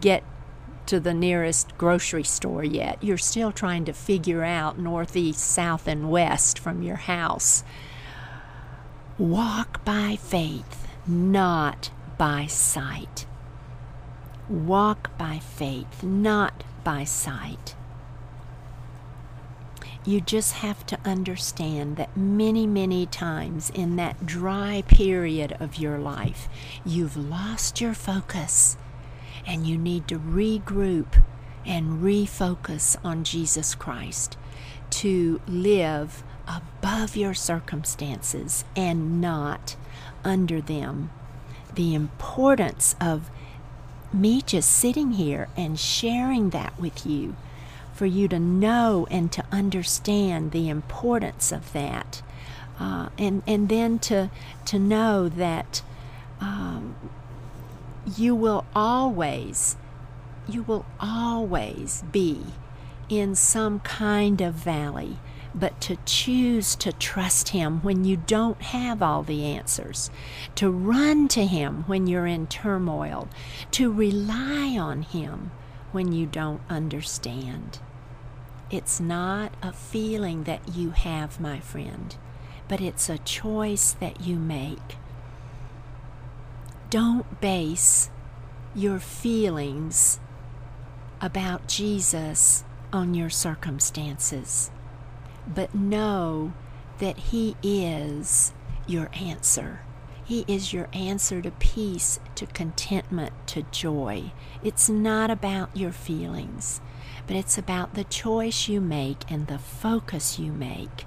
get 0.00 0.24
to 0.86 0.98
the 0.98 1.14
nearest 1.14 1.76
grocery 1.78 2.24
store 2.24 2.64
yet. 2.64 3.02
You're 3.04 3.18
still 3.18 3.52
trying 3.52 3.84
to 3.84 3.92
figure 3.92 4.42
out 4.42 4.78
northeast, 4.78 5.40
south, 5.40 5.86
and 5.86 6.10
west 6.10 6.58
from 6.58 6.82
your 6.82 6.96
house. 6.96 7.62
Walk 9.18 9.84
by 9.84 10.16
faith 10.16 10.77
not 11.08 11.90
by 12.16 12.46
sight. 12.46 13.26
Walk 14.48 15.16
by 15.18 15.38
faith, 15.38 16.02
not 16.02 16.64
by 16.84 17.04
sight. 17.04 17.74
You 20.04 20.20
just 20.20 20.54
have 20.54 20.86
to 20.86 20.98
understand 21.04 21.96
that 21.96 22.16
many, 22.16 22.66
many 22.66 23.04
times 23.04 23.70
in 23.70 23.96
that 23.96 24.24
dry 24.24 24.82
period 24.86 25.56
of 25.60 25.76
your 25.76 25.98
life, 25.98 26.48
you've 26.84 27.16
lost 27.16 27.80
your 27.80 27.94
focus 27.94 28.76
and 29.46 29.66
you 29.66 29.76
need 29.76 30.08
to 30.08 30.18
regroup 30.18 31.22
and 31.66 32.02
refocus 32.02 32.96
on 33.04 33.24
Jesus 33.24 33.74
Christ 33.74 34.38
to 34.90 35.40
live 35.46 36.22
above 36.46 37.16
your 37.16 37.34
circumstances 37.34 38.64
and 38.74 39.20
not 39.20 39.76
under 40.24 40.60
them. 40.60 41.10
The 41.74 41.94
importance 41.94 42.96
of 43.00 43.30
me 44.12 44.40
just 44.42 44.70
sitting 44.70 45.12
here 45.12 45.48
and 45.56 45.78
sharing 45.78 46.50
that 46.50 46.78
with 46.80 47.06
you, 47.06 47.36
for 47.92 48.06
you 48.06 48.28
to 48.28 48.38
know 48.38 49.06
and 49.10 49.30
to 49.32 49.44
understand 49.52 50.52
the 50.52 50.68
importance 50.68 51.52
of 51.52 51.72
that. 51.72 52.22
Uh, 52.78 53.08
and, 53.18 53.42
and 53.46 53.68
then 53.68 53.98
to, 53.98 54.30
to 54.64 54.78
know 54.78 55.28
that 55.28 55.82
um, 56.40 56.94
you 58.16 58.34
will 58.34 58.64
always, 58.74 59.76
you 60.48 60.62
will 60.62 60.86
always 61.00 62.04
be 62.12 62.44
in 63.08 63.34
some 63.34 63.80
kind 63.80 64.40
of 64.40 64.54
valley 64.54 65.18
but 65.58 65.80
to 65.82 65.96
choose 66.04 66.76
to 66.76 66.92
trust 66.92 67.50
Him 67.50 67.82
when 67.82 68.04
you 68.04 68.16
don't 68.16 68.60
have 68.62 69.02
all 69.02 69.22
the 69.22 69.44
answers, 69.44 70.10
to 70.54 70.70
run 70.70 71.28
to 71.28 71.46
Him 71.46 71.84
when 71.86 72.06
you're 72.06 72.26
in 72.26 72.46
turmoil, 72.46 73.28
to 73.72 73.92
rely 73.92 74.76
on 74.78 75.02
Him 75.02 75.50
when 75.92 76.12
you 76.12 76.26
don't 76.26 76.60
understand. 76.68 77.80
It's 78.70 79.00
not 79.00 79.52
a 79.62 79.72
feeling 79.72 80.44
that 80.44 80.76
you 80.76 80.90
have, 80.90 81.40
my 81.40 81.58
friend, 81.60 82.14
but 82.68 82.80
it's 82.80 83.08
a 83.08 83.18
choice 83.18 83.92
that 83.92 84.20
you 84.20 84.36
make. 84.36 84.96
Don't 86.90 87.40
base 87.40 88.10
your 88.74 88.98
feelings 88.98 90.20
about 91.20 91.66
Jesus 91.66 92.64
on 92.92 93.14
your 93.14 93.30
circumstances 93.30 94.70
but 95.52 95.74
know 95.74 96.52
that 96.98 97.18
He 97.18 97.56
is 97.62 98.52
your 98.86 99.10
answer. 99.14 99.80
He 100.24 100.44
is 100.46 100.72
your 100.72 100.88
answer 100.92 101.40
to 101.40 101.50
peace, 101.52 102.20
to 102.34 102.46
contentment, 102.46 103.32
to 103.48 103.62
joy. 103.70 104.32
It's 104.62 104.88
not 104.90 105.30
about 105.30 105.74
your 105.74 105.92
feelings, 105.92 106.80
but 107.26 107.36
it's 107.36 107.56
about 107.56 107.94
the 107.94 108.04
choice 108.04 108.68
you 108.68 108.80
make 108.80 109.30
and 109.30 109.46
the 109.46 109.58
focus 109.58 110.38
you 110.38 110.52
make 110.52 111.06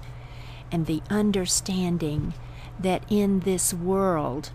and 0.71 0.85
the 0.85 1.01
understanding 1.09 2.33
that 2.79 3.03
in 3.09 3.41
this 3.41 3.73
world, 3.73 4.51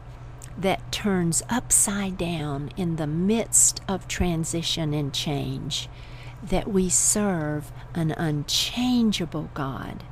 that 0.59 0.91
turns 0.91 1.43
upside 1.51 2.17
down 2.17 2.71
in 2.77 2.97
the 2.97 3.07
midst 3.07 3.81
of 3.87 4.09
transition 4.09 4.95
and 4.95 5.13
change, 5.13 5.89
that 6.43 6.69
we 6.69 6.89
serve 6.89 7.73
an 7.95 8.13
unchangeable 8.13 9.51
God, 9.55 10.05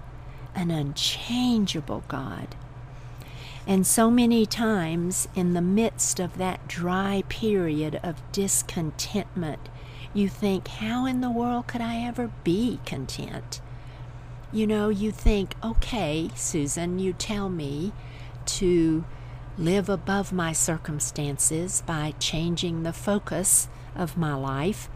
an 0.55 0.71
unchangeable 0.71 2.05
God. 2.09 2.57
And 3.67 3.87
so 3.87 4.11
many 4.11 4.45
times, 4.45 5.27
in 5.35 5.55
the 5.55 5.63
midst 5.63 6.21
of 6.21 6.37
that 6.37 6.69
dry 6.69 7.25
period 7.29 7.99
of 8.03 8.21
discontentment, 8.31 9.69
you 10.13 10.29
think, 10.29 10.69
How 10.69 11.07
in 11.07 11.21
the 11.21 11.31
world 11.31 11.67
could 11.67 11.81
I 11.81 12.03
ever 12.07 12.31
be 12.45 12.79
content? 12.85 13.61
You 14.53 14.67
know, 14.67 14.91
you 14.91 15.11
think, 15.11 15.55
Okay, 15.65 16.31
Susan, 16.35 16.99
you 16.99 17.13
tell 17.15 17.49
me 17.49 17.93
to 18.47 19.05
live 19.57 19.89
above 19.89 20.33
my 20.33 20.53
circumstances 20.53 21.83
by 21.87 22.13
changing 22.19 22.83
the 22.83 22.93
focus 22.93 23.69
of 23.97 24.17
my 24.17 24.35
life 24.35 24.89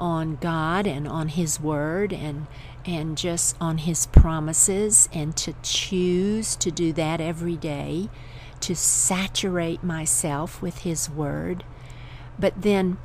on 0.00 0.36
God 0.36 0.86
and 0.86 1.06
on 1.06 1.28
His 1.28 1.60
Word 1.60 2.12
and 2.12 2.46
and 2.84 3.16
just 3.16 3.54
on 3.60 3.78
His 3.78 4.06
promises 4.06 5.08
and 5.12 5.36
to 5.36 5.54
choose 5.62 6.56
to 6.56 6.70
do 6.70 6.92
that 6.94 7.20
every 7.20 7.56
day, 7.56 8.08
to 8.60 8.74
saturate 8.74 9.84
myself 9.84 10.62
with 10.62 10.78
His 10.78 11.08
Word, 11.10 11.62
but 12.38 12.62
then 12.62 12.96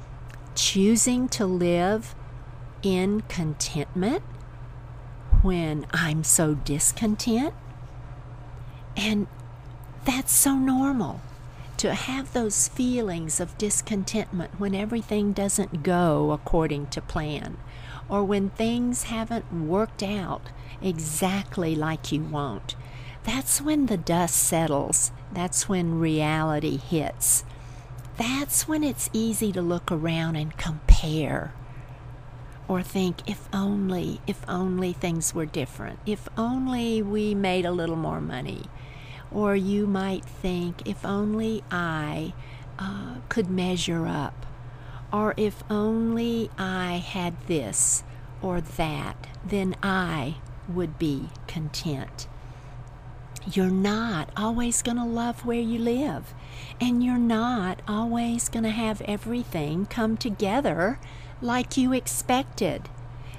choosing 0.56 1.28
to 1.30 1.46
live 1.46 2.16
in 2.82 3.22
contentment 3.22 4.24
when 5.42 5.86
I'm 5.92 6.24
so 6.24 6.56
discontent. 6.56 7.54
And 8.96 9.28
that's 10.06 10.32
so 10.32 10.56
normal 10.56 11.20
to 11.78 11.94
have 11.94 12.34
those 12.34 12.68
feelings 12.68 13.40
of 13.40 13.58
discontentment 13.58 14.60
when 14.60 14.76
everything 14.76 15.34
doesn't 15.34 15.84
go 15.84 16.32
according 16.32 16.88
to 16.88 17.02
plan 17.02 17.58
or 18.10 18.24
when 18.24 18.50
things 18.50 19.04
haven't 19.04 19.52
worked 19.52 20.04
out 20.04 20.50
exactly 20.82 21.76
like 21.76 22.12
you 22.12 22.22
want. 22.22 22.76
That's 23.24 23.62
when 23.62 23.88
the 23.88 23.98
dust 23.98 24.36
settles. 24.36 25.12
That's 25.34 25.68
when 25.68 26.00
reality 26.00 26.78
hits. 26.78 27.44
That's 28.18 28.68
when 28.68 28.84
it's 28.84 29.10
easy 29.12 29.52
to 29.52 29.62
look 29.62 29.92
around 29.92 30.36
and 30.36 30.56
compare 30.58 31.54
or 32.68 32.82
think, 32.82 33.30
if 33.30 33.48
only, 33.54 34.22
if 34.26 34.44
only 34.48 34.94
things 34.94 35.36
were 35.36 35.46
different, 35.46 36.00
if 36.06 36.28
only 36.38 37.02
we 37.02 37.36
made 37.36 37.66
a 37.66 37.72
little 37.72 37.96
more 37.96 38.22
money. 38.22 38.64
Or 39.36 39.56
you 39.56 39.86
might 39.86 40.26
think, 40.26 40.88
if 40.88 41.06
only 41.06 41.64
I 41.70 42.34
uh, 42.80 43.18
could 43.30 43.52
measure 43.52 44.08
up 44.08 44.46
or 45.16 45.34
if 45.38 45.64
only 45.70 46.50
I 46.58 46.98
had 46.98 47.48
this 47.48 48.04
or 48.42 48.60
that, 48.60 49.28
then 49.46 49.74
I 49.82 50.36
would 50.68 51.00
be 51.00 51.30
content. 51.48 52.28
You're 53.50 53.70
not 53.70 54.30
always 54.36 54.82
going 54.82 54.98
to 54.98 55.06
love 55.06 55.46
where 55.46 55.62
you 55.62 55.80
live, 55.80 56.34
and 56.82 57.02
you're 57.02 57.18
not 57.18 57.82
always 57.88 58.50
going 58.50 58.64
to 58.64 58.72
have 58.72 59.02
everything 59.02 59.86
come 59.86 60.18
together 60.18 61.00
like 61.42 61.78
you 61.78 61.94
expected. 61.94 62.90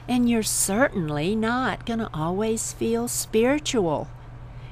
And 0.09 0.31
you're 0.31 0.45
certainly 0.45 1.37
not 1.37 1.85
going 1.85 1.99
to 1.99 2.11
always 2.15 2.73
feel 2.73 3.07
spiritual. 3.07 4.09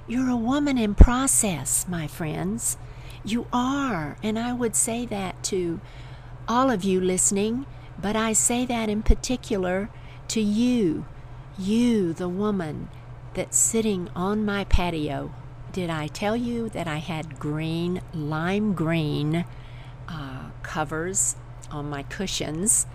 You're 0.06 0.28
a 0.28 0.36
woman 0.36 0.76
in 0.76 0.94
process, 0.94 1.88
my 1.88 2.06
friends. 2.06 2.76
You 3.24 3.46
are, 3.54 4.18
and 4.22 4.38
I 4.38 4.52
would 4.52 4.76
say 4.76 5.06
that 5.06 5.42
to 5.44 5.80
all 6.46 6.70
of 6.70 6.84
you 6.84 7.00
listening, 7.00 7.64
but 7.98 8.14
I 8.14 8.34
say 8.34 8.66
that 8.66 8.90
in 8.90 9.02
particular 9.02 9.88
to 10.28 10.42
you, 10.42 11.06
you, 11.56 12.12
the 12.12 12.28
woman 12.28 12.90
that's 13.32 13.56
sitting 13.56 14.10
on 14.14 14.44
my 14.44 14.64
patio. 14.64 15.32
Did 15.72 15.88
I 15.88 16.08
tell 16.08 16.36
you 16.36 16.68
that 16.68 16.86
I 16.86 16.98
had 16.98 17.38
green, 17.38 18.02
lime 18.12 18.74
green 18.74 19.46
uh, 20.06 20.50
covers 20.62 21.36
on 21.70 21.88
my 21.88 22.02
cushions 22.02 22.86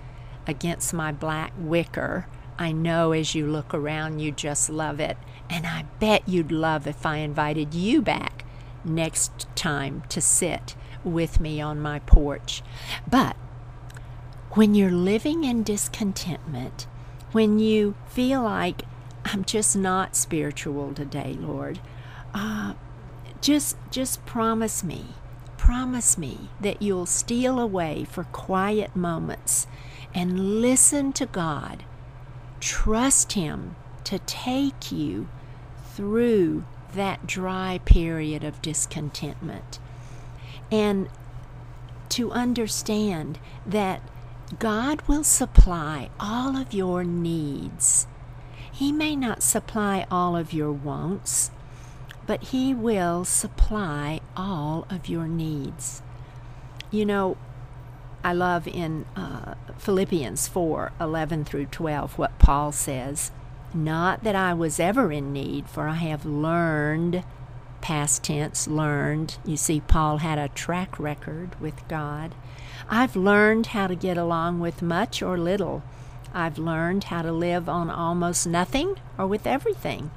against 0.45 0.93
my 0.93 1.11
black 1.11 1.53
wicker? 1.57 2.27
I 2.59 2.71
know 2.71 3.13
as 3.13 3.33
you 3.33 3.47
look 3.47 3.73
around, 3.73 4.19
you 4.19 4.31
just 4.31 4.69
love 4.69 4.99
it. 4.99 5.17
And 5.49 5.65
I 5.65 5.85
bet 5.99 6.27
you'd 6.27 6.51
love 6.51 6.87
if 6.87 7.05
I 7.05 7.17
invited 7.17 7.73
you 7.73 8.01
back 8.01 8.45
next 8.83 9.47
time 9.55 10.03
to 10.09 10.21
sit 10.21 10.75
with 11.03 11.39
me 11.39 11.59
on 11.59 11.79
my 11.79 11.99
porch. 11.99 12.61
But 13.09 13.35
when 14.51 14.75
you're 14.75 14.91
living 14.91 15.43
in 15.43 15.63
discontentment, 15.63 16.87
when 17.31 17.59
you 17.59 17.95
feel 18.07 18.41
like 18.41 18.83
I'm 19.25 19.45
just 19.45 19.75
not 19.75 20.15
spiritual 20.15 20.93
today, 20.93 21.35
Lord, 21.39 21.79
uh, 22.33 22.73
just 23.41 23.77
just 23.91 24.25
promise 24.25 24.83
me, 24.83 25.05
promise 25.57 26.17
me 26.17 26.49
that 26.59 26.81
you'll 26.81 27.05
steal 27.05 27.59
away 27.59 28.05
for 28.09 28.23
quiet 28.25 28.95
moments 28.95 29.67
and 30.13 30.61
listen 30.61 31.13
to 31.13 31.25
God. 31.25 31.83
Trust 32.59 33.33
Him 33.33 33.75
to 34.05 34.19
take 34.19 34.91
you 34.91 35.27
through 35.95 36.65
that 36.93 37.27
dry 37.27 37.79
period 37.85 38.43
of 38.43 38.61
discontentment 38.61 39.79
and 40.71 41.09
to 42.09 42.31
understand 42.31 43.39
that 43.65 44.01
God 44.57 45.01
will 45.07 45.23
supply 45.23 46.09
all 46.19 46.57
of 46.57 46.73
your 46.73 47.03
needs. 47.03 48.07
He 48.71 48.91
may 48.91 49.15
not 49.15 49.43
supply 49.43 50.07
all 50.09 50.35
of 50.35 50.53
your 50.53 50.71
wants, 50.71 51.51
but 52.25 52.45
He 52.45 52.73
will 52.73 53.25
supply 53.25 54.21
all 54.35 54.87
of 54.89 55.07
your 55.07 55.27
needs. 55.27 56.01
You 56.89 57.05
know, 57.05 57.37
I 58.23 58.33
love 58.33 58.67
in 58.67 59.05
uh, 59.15 59.53
Philippians 59.77 60.47
4 60.47 60.93
11 60.99 61.45
through 61.45 61.67
12 61.67 62.17
what 62.17 62.37
Paul 62.39 62.71
says. 62.71 63.31
Not 63.73 64.23
that 64.23 64.35
I 64.35 64.53
was 64.53 64.79
ever 64.79 65.11
in 65.11 65.31
need, 65.31 65.69
for 65.69 65.87
I 65.87 65.95
have 65.95 66.25
learned, 66.25 67.23
past 67.81 68.23
tense, 68.23 68.67
learned. 68.67 69.37
You 69.45 69.57
see, 69.57 69.81
Paul 69.81 70.17
had 70.17 70.39
a 70.39 70.49
track 70.49 70.99
record 70.99 71.59
with 71.61 71.87
God 71.87 72.33
I've 72.91 73.15
learned 73.15 73.67
how 73.67 73.85
to 73.85 73.95
get 73.95 74.17
along 74.17 74.59
with 74.59 74.81
much 74.81 75.21
or 75.21 75.37
little. 75.37 75.83
I've 76.33 76.57
learned 76.57 77.05
how 77.05 77.21
to 77.21 77.31
live 77.31 77.69
on 77.69 77.91
almost 77.91 78.47
nothing 78.47 78.95
or 79.15 79.27
with 79.27 79.45
everything. 79.45 80.09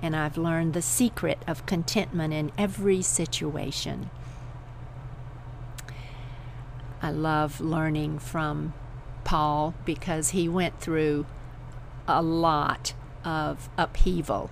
And 0.00 0.14
I've 0.14 0.38
learned 0.38 0.72
the 0.72 0.82
secret 0.82 1.42
of 1.48 1.66
contentment 1.66 2.32
in 2.32 2.52
every 2.56 3.02
situation. 3.02 4.10
I 7.02 7.10
love 7.10 7.60
learning 7.60 8.20
from 8.20 8.72
Paul 9.24 9.74
because 9.84 10.30
he 10.30 10.48
went 10.48 10.80
through 10.80 11.26
a 12.08 12.22
lot 12.22 12.94
of 13.24 13.68
upheaval 13.76 14.50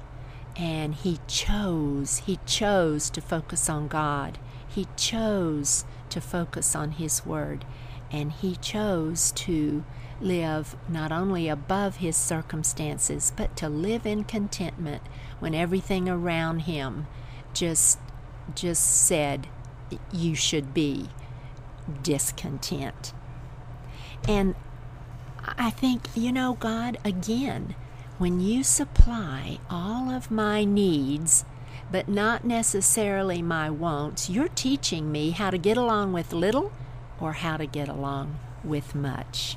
and 0.56 0.94
he 0.94 1.18
chose 1.26 2.18
he 2.26 2.38
chose 2.46 3.10
to 3.10 3.20
focus 3.20 3.68
on 3.68 3.88
God. 3.88 4.38
He 4.68 4.88
chose 4.96 5.84
to 6.10 6.20
focus 6.20 6.74
on 6.74 6.92
His 6.92 7.24
Word, 7.24 7.64
and 8.10 8.32
he 8.32 8.56
chose 8.56 9.30
to 9.32 9.84
live 10.20 10.76
not 10.88 11.12
only 11.12 11.48
above 11.48 11.96
his 11.96 12.16
circumstances, 12.16 13.32
but 13.36 13.56
to 13.56 13.68
live 13.68 14.06
in 14.06 14.24
contentment 14.24 15.02
when 15.38 15.54
everything 15.54 16.08
around 16.08 16.60
him 16.60 17.06
just 17.52 17.98
just 18.54 18.84
said 18.84 19.48
you 20.12 20.34
should 20.34 20.74
be 20.74 21.08
discontent. 22.02 23.12
And 24.28 24.54
I 25.46 25.70
think, 25.70 26.08
you 26.14 26.32
know, 26.32 26.54
God, 26.54 26.98
again, 27.04 27.74
when 28.18 28.40
you 28.40 28.62
supply 28.62 29.58
all 29.68 30.10
of 30.10 30.30
my 30.30 30.64
needs 30.64 31.44
but 31.90 32.08
not 32.08 32.44
necessarily 32.44 33.42
my 33.42 33.70
wants. 33.70 34.28
You're 34.28 34.48
teaching 34.48 35.12
me 35.12 35.30
how 35.30 35.50
to 35.50 35.58
get 35.58 35.76
along 35.76 36.12
with 36.12 36.32
little 36.32 36.72
or 37.20 37.34
how 37.34 37.56
to 37.56 37.66
get 37.66 37.88
along 37.88 38.38
with 38.62 38.94
much. 38.94 39.56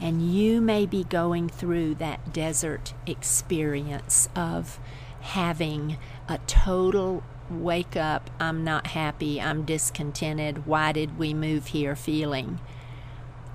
And 0.00 0.34
you 0.34 0.60
may 0.60 0.84
be 0.84 1.04
going 1.04 1.48
through 1.48 1.94
that 1.96 2.32
desert 2.32 2.92
experience 3.06 4.28
of 4.34 4.78
having 5.20 5.96
a 6.28 6.38
total 6.46 7.22
wake 7.48 7.96
up, 7.96 8.30
I'm 8.40 8.64
not 8.64 8.88
happy, 8.88 9.40
I'm 9.40 9.64
discontented, 9.64 10.66
why 10.66 10.90
did 10.90 11.16
we 11.16 11.32
move 11.32 11.68
here 11.68 11.94
feeling. 11.94 12.58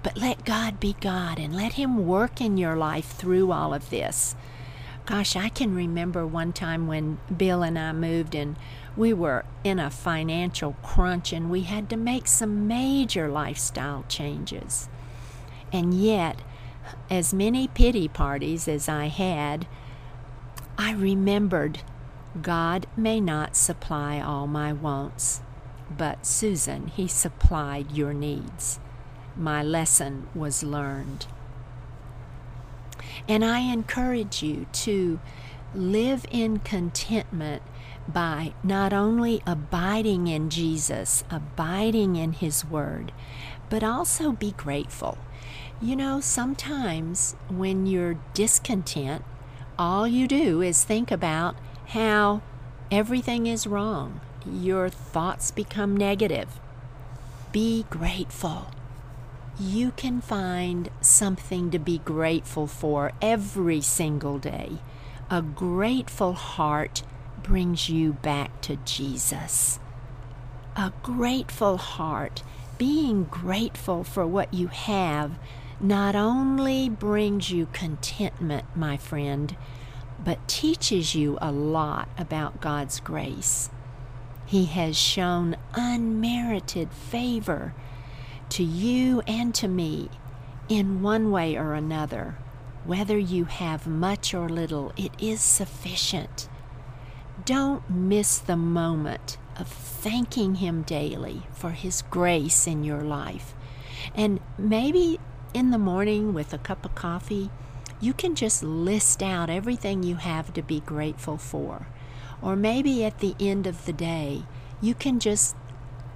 But 0.04 0.18
let 0.18 0.46
God 0.46 0.80
be 0.80 0.96
God 1.00 1.38
and 1.40 1.56
let 1.56 1.74
Him 1.74 2.08
work 2.08 2.42
in 2.42 2.58
your 2.58 2.76
life 2.76 3.12
through 3.12 3.52
all 3.52 3.74
of 3.74 3.90
this. 3.90 4.36
Gosh, 5.06 5.36
I 5.36 5.50
can 5.50 5.76
remember 5.76 6.26
one 6.26 6.54
time 6.54 6.88
when 6.88 7.20
Bill 7.36 7.64
and 7.64 7.78
I 7.78 7.92
moved 7.92 8.36
and 8.36 8.56
We 8.96 9.14
were 9.14 9.46
in 9.64 9.80
a 9.80 9.90
financial 9.90 10.74
crunch 10.84 11.32
and 11.32 11.50
we 11.50 11.62
had 11.62 11.90
to 11.90 11.98
make 11.98 12.28
some 12.28 12.68
major 12.68 13.30
lifestyle 13.30 14.04
changes. 14.10 14.90
And 15.72 15.94
yet, 15.94 16.42
as 17.10 17.34
many 17.34 17.68
pity 17.68 18.08
parties 18.08 18.68
as 18.68 18.90
I 18.90 19.06
had, 19.06 19.66
I 20.78 20.92
remembered 20.92 21.82
God 22.42 22.88
may 22.98 23.22
not 23.22 23.56
supply 23.56 24.20
all 24.20 24.48
my 24.48 24.74
wants, 24.74 25.42
but 25.96 26.26
Susan, 26.26 26.88
He 26.88 27.08
supplied 27.08 27.92
your 27.92 28.14
needs. 28.14 28.80
My 29.42 29.64
lesson 29.64 30.28
was 30.36 30.62
learned. 30.62 31.26
And 33.28 33.44
I 33.44 33.62
encourage 33.62 34.44
you 34.44 34.68
to 34.72 35.20
live 35.74 36.28
in 36.30 36.60
contentment 36.60 37.64
by 38.08 38.54
not 38.64 38.94
only 38.94 39.42
abiding 39.48 40.28
in 40.28 40.52
Jesus, 40.52 41.24
abiding 41.32 42.18
in 42.18 42.34
His 42.34 42.64
Word, 42.64 43.12
but 43.68 43.84
also 43.84 44.32
be 44.32 44.52
grateful. 44.52 45.18
You 45.82 45.96
know, 45.96 46.20
sometimes 46.20 47.36
when 47.50 47.88
you're 47.88 48.20
discontent, 48.36 49.26
all 49.80 50.08
you 50.08 50.28
do 50.28 50.62
is 50.62 50.84
think 50.84 51.10
about 51.10 51.56
how 51.88 52.44
everything 52.92 53.48
is 53.48 53.66
wrong. 53.66 54.22
Your 54.46 54.88
thoughts 54.88 55.50
become 55.50 55.98
negative. 55.98 56.60
Be 57.52 57.88
grateful 57.90 58.68
you 59.62 59.92
can 59.92 60.20
find 60.20 60.90
something 61.02 61.70
to 61.70 61.78
be 61.78 62.00
grateful 62.00 62.66
for 62.66 63.12
every 63.22 63.80
single 63.80 64.40
day. 64.40 64.72
A 65.30 65.42
grateful 65.44 66.34
heart 66.34 67.04
brings 67.44 67.88
you 67.88 68.14
back 68.14 68.62
to 68.62 68.78
Jesus. 68.78 69.80
A 70.76 70.92
grateful 71.04 71.78
heart, 71.78 72.42
being 72.80 73.26
grateful 73.26 74.04
for 74.04 74.26
what 74.26 74.52
you 74.52 74.68
have, 74.68 75.38
not 75.80 76.16
only 76.16 76.90
brings 76.90 77.52
you 77.52 77.68
contentment, 77.72 78.66
my 78.76 78.98
friend, 78.98 79.56
but 80.24 80.48
teaches 80.48 81.14
you 81.14 81.38
a 81.40 81.52
lot 81.52 82.10
about 82.18 82.62
God's 82.62 83.00
grace. 83.00 83.70
He 84.48 84.66
has 84.66 84.98
shown 84.98 85.56
unmerited 85.76 86.92
favor 86.92 87.76
to 88.52 88.64
you 88.64 89.22
and 89.28 89.56
to 89.56 89.68
me 89.68 90.10
in 90.68 91.02
one 91.02 91.32
way 91.32 91.58
or 91.58 91.74
another. 91.74 92.36
Whether 92.86 93.18
you 93.18 93.46
have 93.46 93.88
much 93.88 94.34
or 94.34 94.50
little, 94.50 94.92
it 94.98 95.12
is 95.20 95.42
sufficient. 95.42 96.50
Don't 97.46 97.90
miss 97.90 98.40
the 98.40 98.58
moment 98.58 99.38
of 99.58 99.68
thanking 99.68 100.56
Him 100.56 100.82
daily 100.82 101.44
for 101.54 101.72
His 101.72 102.02
grace 102.02 102.68
in 102.68 102.84
your 102.84 103.02
life. 103.02 103.54
And 104.16 104.40
maybe 104.58 105.20
in 105.54 105.72
the 105.72 105.78
morning 105.78 106.34
with 106.34 106.54
a 106.54 106.58
cup 106.58 106.84
of 106.86 106.96
coffee, 106.96 107.52
you 108.02 108.14
can 108.14 108.36
just 108.36 108.64
list 108.64 109.22
out 109.24 109.50
everything 109.50 110.04
you 110.04 110.16
have 110.16 110.54
to 110.54 110.62
be 110.62 110.80
grateful 110.82 111.38
for. 111.38 111.88
Or 112.42 112.56
maybe 112.56 113.06
at 113.06 113.20
the 113.20 113.36
end 113.40 113.68
of 113.68 113.86
the 113.86 113.94
day, 113.94 114.44
you 114.82 114.96
can 114.96 115.20
just 115.20 115.56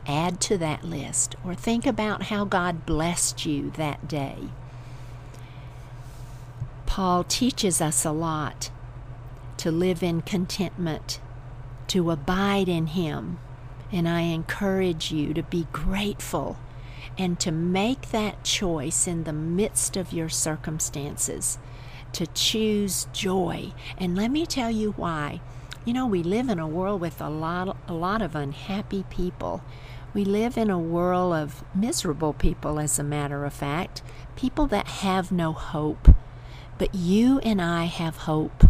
add 0.07 0.39
to 0.41 0.57
that 0.57 0.83
list 0.83 1.35
or 1.43 1.55
think 1.55 1.85
about 1.85 2.23
how 2.23 2.45
God 2.45 2.85
blessed 2.85 3.45
you 3.45 3.71
that 3.71 4.07
day. 4.07 4.49
Paul 6.85 7.23
teaches 7.23 7.81
us 7.81 8.05
a 8.05 8.11
lot 8.11 8.69
to 9.57 9.71
live 9.71 10.03
in 10.03 10.21
contentment, 10.21 11.19
to 11.87 12.11
abide 12.11 12.69
in 12.69 12.87
Him, 12.87 13.39
and 13.91 14.07
I 14.07 14.21
encourage 14.21 15.11
you 15.11 15.33
to 15.33 15.43
be 15.43 15.67
grateful 15.71 16.57
and 17.17 17.39
to 17.39 17.51
make 17.51 18.11
that 18.11 18.43
choice 18.43 19.07
in 19.07 19.23
the 19.23 19.33
midst 19.33 19.95
of 19.95 20.13
your 20.13 20.29
circumstances, 20.29 21.57
to 22.13 22.27
choose 22.27 23.07
joy. 23.13 23.73
And 23.97 24.15
let 24.15 24.31
me 24.31 24.45
tell 24.45 24.71
you 24.71 24.91
why. 24.91 25.41
You 25.85 25.93
know, 25.93 26.07
we 26.07 26.23
live 26.23 26.49
in 26.49 26.59
a 26.59 26.67
world 26.67 26.99
with 26.99 27.21
a 27.21 27.29
lot, 27.29 27.77
a 27.87 27.93
lot 27.93 28.21
of 28.21 28.35
unhappy 28.35 29.03
people 29.09 29.61
we 30.15 30.23
live 30.23 30.57
in 30.57 30.69
a 30.69 30.79
world 30.79 31.33
of 31.33 31.61
miserable 31.75 32.31
people, 32.31 32.79
as 32.79 32.97
a 32.97 33.03
matter 33.03 33.43
of 33.43 33.53
fact, 33.53 34.01
people 34.37 34.65
that 34.65 34.87
have 34.87 35.29
no 35.29 35.51
hope. 35.51 36.07
But 36.77 36.95
you 36.95 37.39
and 37.39 37.61
I 37.61 37.83
have 37.83 38.19
hope. 38.19 38.63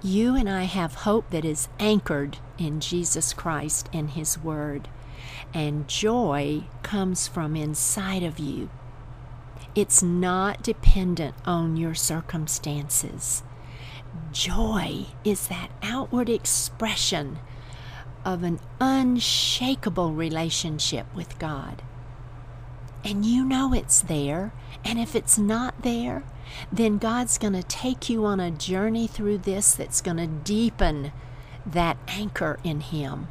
You 0.00 0.36
and 0.36 0.48
I 0.48 0.62
have 0.62 0.94
hope 0.94 1.28
that 1.30 1.44
is 1.44 1.66
anchored 1.80 2.38
in 2.56 2.78
Jesus 2.78 3.32
Christ 3.32 3.88
and 3.92 4.10
His 4.10 4.38
Word. 4.38 4.88
And 5.52 5.88
joy 5.88 6.62
comes 6.84 7.26
from 7.26 7.56
inside 7.56 8.22
of 8.22 8.38
you. 8.38 8.70
It's 9.74 10.04
not 10.04 10.62
dependent 10.62 11.34
on 11.44 11.76
your 11.76 11.96
circumstances. 11.96 13.42
Joy 14.30 15.06
is 15.24 15.48
that 15.48 15.72
outward 15.82 16.28
expression 16.28 17.40
of 18.24 18.42
an 18.42 18.60
unshakable 18.80 20.12
relationship 20.12 21.06
with 21.14 21.38
God. 21.38 21.82
And 23.04 23.24
you 23.24 23.44
know 23.44 23.74
it's 23.74 24.00
there. 24.00 24.52
And 24.84 24.98
if 24.98 25.14
it's 25.14 25.38
not 25.38 25.82
there, 25.82 26.24
then 26.72 26.98
God's 26.98 27.38
going 27.38 27.52
to 27.52 27.62
take 27.62 28.08
you 28.08 28.24
on 28.24 28.40
a 28.40 28.50
journey 28.50 29.06
through 29.06 29.38
this 29.38 29.74
that's 29.74 30.00
going 30.00 30.16
to 30.16 30.26
deepen 30.26 31.12
that 31.66 31.98
anchor 32.08 32.58
in 32.64 32.80
Him. 32.80 33.28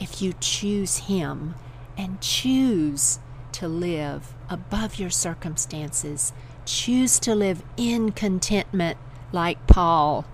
If 0.00 0.22
you 0.22 0.34
choose 0.40 0.98
Him 0.98 1.54
and 1.96 2.20
choose 2.20 3.18
to 3.52 3.66
live 3.66 4.34
above 4.48 4.98
your 4.98 5.10
circumstances, 5.10 6.32
choose 6.64 7.18
to 7.20 7.34
live 7.34 7.62
in 7.76 8.12
contentment 8.12 8.98
like 9.32 9.66
Paul 9.66 10.24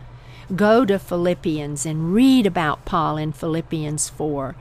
Go 0.55 0.85
to 0.85 0.99
Philippians 0.99 1.87
and 1.87 2.13
read 2.13 2.45
about 2.45 2.85
Paul 2.85 3.17
in 3.17 3.33
Philippians 3.33 4.11
4. 4.11 4.55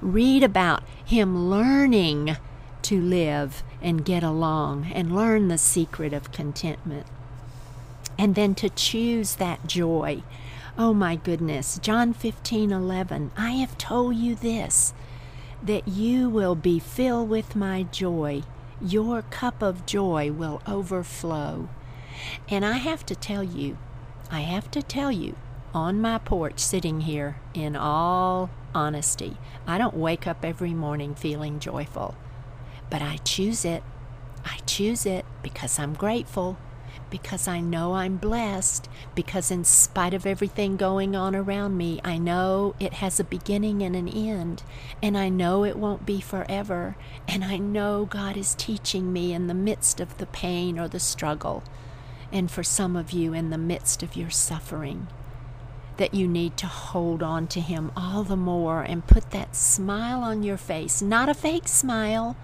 Read 0.00 0.44
about 0.44 0.84
him 1.04 1.50
learning 1.50 2.36
to 2.82 3.00
live 3.00 3.64
and 3.82 4.04
get 4.04 4.22
along 4.22 4.92
and 4.94 5.14
learn 5.14 5.48
the 5.48 5.58
secret 5.58 6.12
of 6.12 6.30
contentment. 6.30 7.06
And 8.16 8.36
then 8.36 8.54
to 8.56 8.70
choose 8.70 9.34
that 9.36 9.66
joy. 9.66 10.22
Oh 10.78 10.94
my 10.94 11.16
goodness, 11.16 11.80
John 11.82 12.12
15 12.12 12.70
11. 12.70 13.32
I 13.36 13.52
have 13.52 13.76
told 13.76 14.14
you 14.14 14.36
this, 14.36 14.94
that 15.60 15.88
you 15.88 16.28
will 16.28 16.54
be 16.54 16.78
filled 16.78 17.28
with 17.28 17.56
my 17.56 17.82
joy. 17.82 18.44
Your 18.80 19.22
cup 19.22 19.62
of 19.62 19.84
joy 19.84 20.30
will 20.30 20.62
overflow. 20.64 21.68
And 22.48 22.64
I 22.64 22.74
have 22.74 23.04
to 23.06 23.16
tell 23.16 23.42
you, 23.42 23.78
I 24.30 24.40
have 24.40 24.70
to 24.72 24.82
tell 24.82 25.12
you, 25.12 25.36
on 25.72 26.00
my 26.00 26.18
porch 26.18 26.58
sitting 26.58 27.02
here, 27.02 27.36
in 27.52 27.76
all 27.76 28.50
honesty, 28.74 29.36
I 29.66 29.78
don't 29.78 29.96
wake 29.96 30.26
up 30.26 30.44
every 30.44 30.72
morning 30.72 31.14
feeling 31.14 31.60
joyful. 31.60 32.14
But 32.90 33.02
I 33.02 33.18
choose 33.18 33.64
it. 33.64 33.82
I 34.44 34.58
choose 34.66 35.06
it 35.06 35.24
because 35.42 35.78
I'm 35.78 35.94
grateful, 35.94 36.58
because 37.10 37.46
I 37.46 37.60
know 37.60 37.94
I'm 37.94 38.16
blessed, 38.16 38.88
because 39.14 39.50
in 39.50 39.64
spite 39.64 40.14
of 40.14 40.26
everything 40.26 40.76
going 40.76 41.14
on 41.14 41.34
around 41.34 41.76
me, 41.76 42.00
I 42.04 42.18
know 42.18 42.74
it 42.80 42.94
has 42.94 43.20
a 43.20 43.24
beginning 43.24 43.82
and 43.82 43.94
an 43.94 44.08
end, 44.08 44.62
and 45.02 45.16
I 45.16 45.28
know 45.28 45.64
it 45.64 45.76
won't 45.76 46.06
be 46.06 46.20
forever, 46.20 46.96
and 47.28 47.44
I 47.44 47.56
know 47.58 48.06
God 48.06 48.36
is 48.36 48.54
teaching 48.54 49.12
me 49.12 49.32
in 49.32 49.46
the 49.46 49.54
midst 49.54 50.00
of 50.00 50.18
the 50.18 50.26
pain 50.26 50.78
or 50.78 50.88
the 50.88 51.00
struggle 51.00 51.62
and 52.34 52.50
for 52.50 52.64
some 52.64 52.96
of 52.96 53.12
you 53.12 53.32
in 53.32 53.50
the 53.50 53.56
midst 53.56 54.02
of 54.02 54.16
your 54.16 54.28
suffering, 54.28 55.06
that 55.98 56.12
you 56.12 56.26
need 56.26 56.56
to 56.56 56.66
hold 56.66 57.22
on 57.22 57.46
to 57.46 57.60
Him 57.60 57.92
all 57.96 58.24
the 58.24 58.36
more 58.36 58.82
and 58.82 59.06
put 59.06 59.30
that 59.30 59.54
smile 59.54 60.24
on 60.24 60.42
your 60.42 60.56
face. 60.56 61.00
Not 61.00 61.28
a 61.28 61.34
fake 61.34 61.68
smile, 61.68 62.36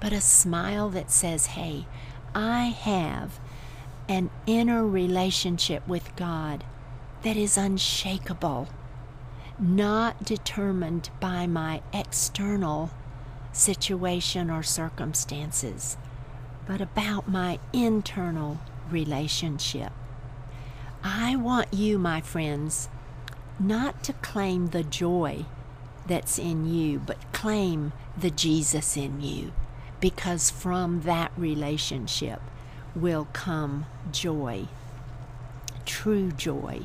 but 0.00 0.14
a 0.14 0.22
smile 0.22 0.88
that 0.90 1.10
says, 1.10 1.48
Hey, 1.48 1.86
I 2.34 2.68
have 2.68 3.38
an 4.08 4.30
inner 4.46 4.86
relationship 4.86 5.86
with 5.86 6.16
God 6.16 6.64
that 7.22 7.36
is 7.36 7.58
unshakable, 7.58 8.68
not 9.58 10.24
determined 10.24 11.10
by 11.20 11.46
my 11.46 11.82
external 11.92 12.90
situation 13.52 14.48
or 14.48 14.62
circumstances, 14.62 15.98
but 16.66 16.80
about 16.80 17.28
my 17.28 17.58
internal 17.74 18.58
relationship. 18.90 19.92
I 21.02 21.36
want 21.36 21.72
you, 21.72 21.98
my 21.98 22.20
friends, 22.20 22.88
not 23.60 24.02
to 24.04 24.12
claim 24.14 24.68
the 24.68 24.82
joy 24.84 25.44
that's 26.06 26.38
in 26.38 26.72
you, 26.72 26.98
but 26.98 27.32
claim 27.32 27.92
the 28.16 28.30
Jesus 28.30 28.96
in 28.96 29.20
you, 29.20 29.52
because 30.00 30.50
from 30.50 31.02
that 31.02 31.32
relationship 31.36 32.40
will 32.94 33.28
come 33.32 33.86
joy, 34.10 34.66
true 35.84 36.32
joy. 36.32 36.82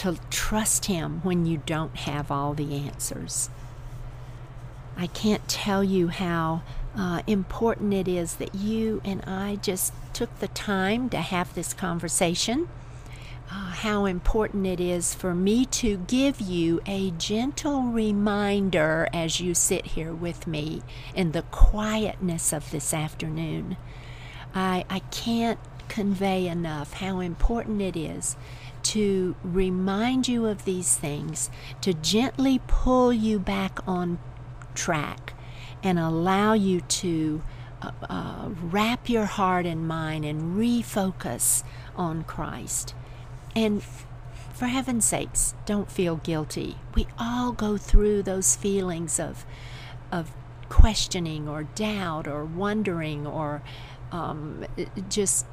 to 0.00 0.18
trust 0.30 0.86
Him 0.86 1.20
when 1.22 1.44
you 1.44 1.62
don't 1.66 1.94
have 1.94 2.30
all 2.30 2.54
the 2.54 2.74
answers. 2.74 3.50
I 4.96 5.06
can't 5.08 5.46
tell 5.46 5.84
you 5.84 6.08
how 6.08 6.62
uh, 7.00 7.22
important 7.26 7.94
it 7.94 8.06
is 8.06 8.34
that 8.34 8.54
you 8.54 9.00
and 9.06 9.22
I 9.26 9.56
just 9.56 9.94
took 10.12 10.38
the 10.38 10.48
time 10.48 11.08
to 11.08 11.16
have 11.16 11.54
this 11.54 11.72
conversation. 11.72 12.68
Uh, 13.50 13.70
how 13.70 14.04
important 14.04 14.66
it 14.66 14.80
is 14.80 15.14
for 15.14 15.34
me 15.34 15.64
to 15.64 15.96
give 15.96 16.42
you 16.42 16.78
a 16.84 17.10
gentle 17.12 17.84
reminder 17.84 19.08
as 19.14 19.40
you 19.40 19.54
sit 19.54 19.86
here 19.86 20.12
with 20.12 20.46
me 20.46 20.82
in 21.14 21.32
the 21.32 21.40
quietness 21.44 22.52
of 22.52 22.70
this 22.70 22.92
afternoon. 22.92 23.78
I, 24.54 24.84
I 24.90 24.98
can't 25.10 25.58
convey 25.88 26.48
enough 26.48 26.92
how 26.92 27.20
important 27.20 27.80
it 27.80 27.96
is 27.96 28.36
to 28.82 29.36
remind 29.42 30.28
you 30.28 30.44
of 30.44 30.66
these 30.66 30.96
things, 30.96 31.50
to 31.80 31.94
gently 31.94 32.60
pull 32.66 33.10
you 33.10 33.38
back 33.38 33.78
on 33.88 34.18
track 34.74 35.32
and 35.82 35.98
allow 35.98 36.52
you 36.52 36.80
to 36.80 37.42
uh, 37.82 37.90
uh, 38.08 38.48
wrap 38.62 39.08
your 39.08 39.24
heart 39.24 39.66
and 39.66 39.86
mind 39.88 40.24
and 40.24 40.56
refocus 40.58 41.64
on 41.96 42.24
Christ. 42.24 42.94
And 43.56 43.82
for 44.52 44.66
heaven's 44.66 45.06
sakes, 45.06 45.54
don't 45.64 45.90
feel 45.90 46.16
guilty. 46.16 46.76
We 46.94 47.06
all 47.18 47.52
go 47.52 47.76
through 47.76 48.22
those 48.22 48.56
feelings 48.56 49.18
of, 49.18 49.46
of 50.12 50.30
questioning 50.68 51.48
or 51.48 51.62
doubt 51.62 52.28
or 52.28 52.44
wondering 52.44 53.26
or 53.26 53.62
um, 54.12 54.66
just 55.08 55.46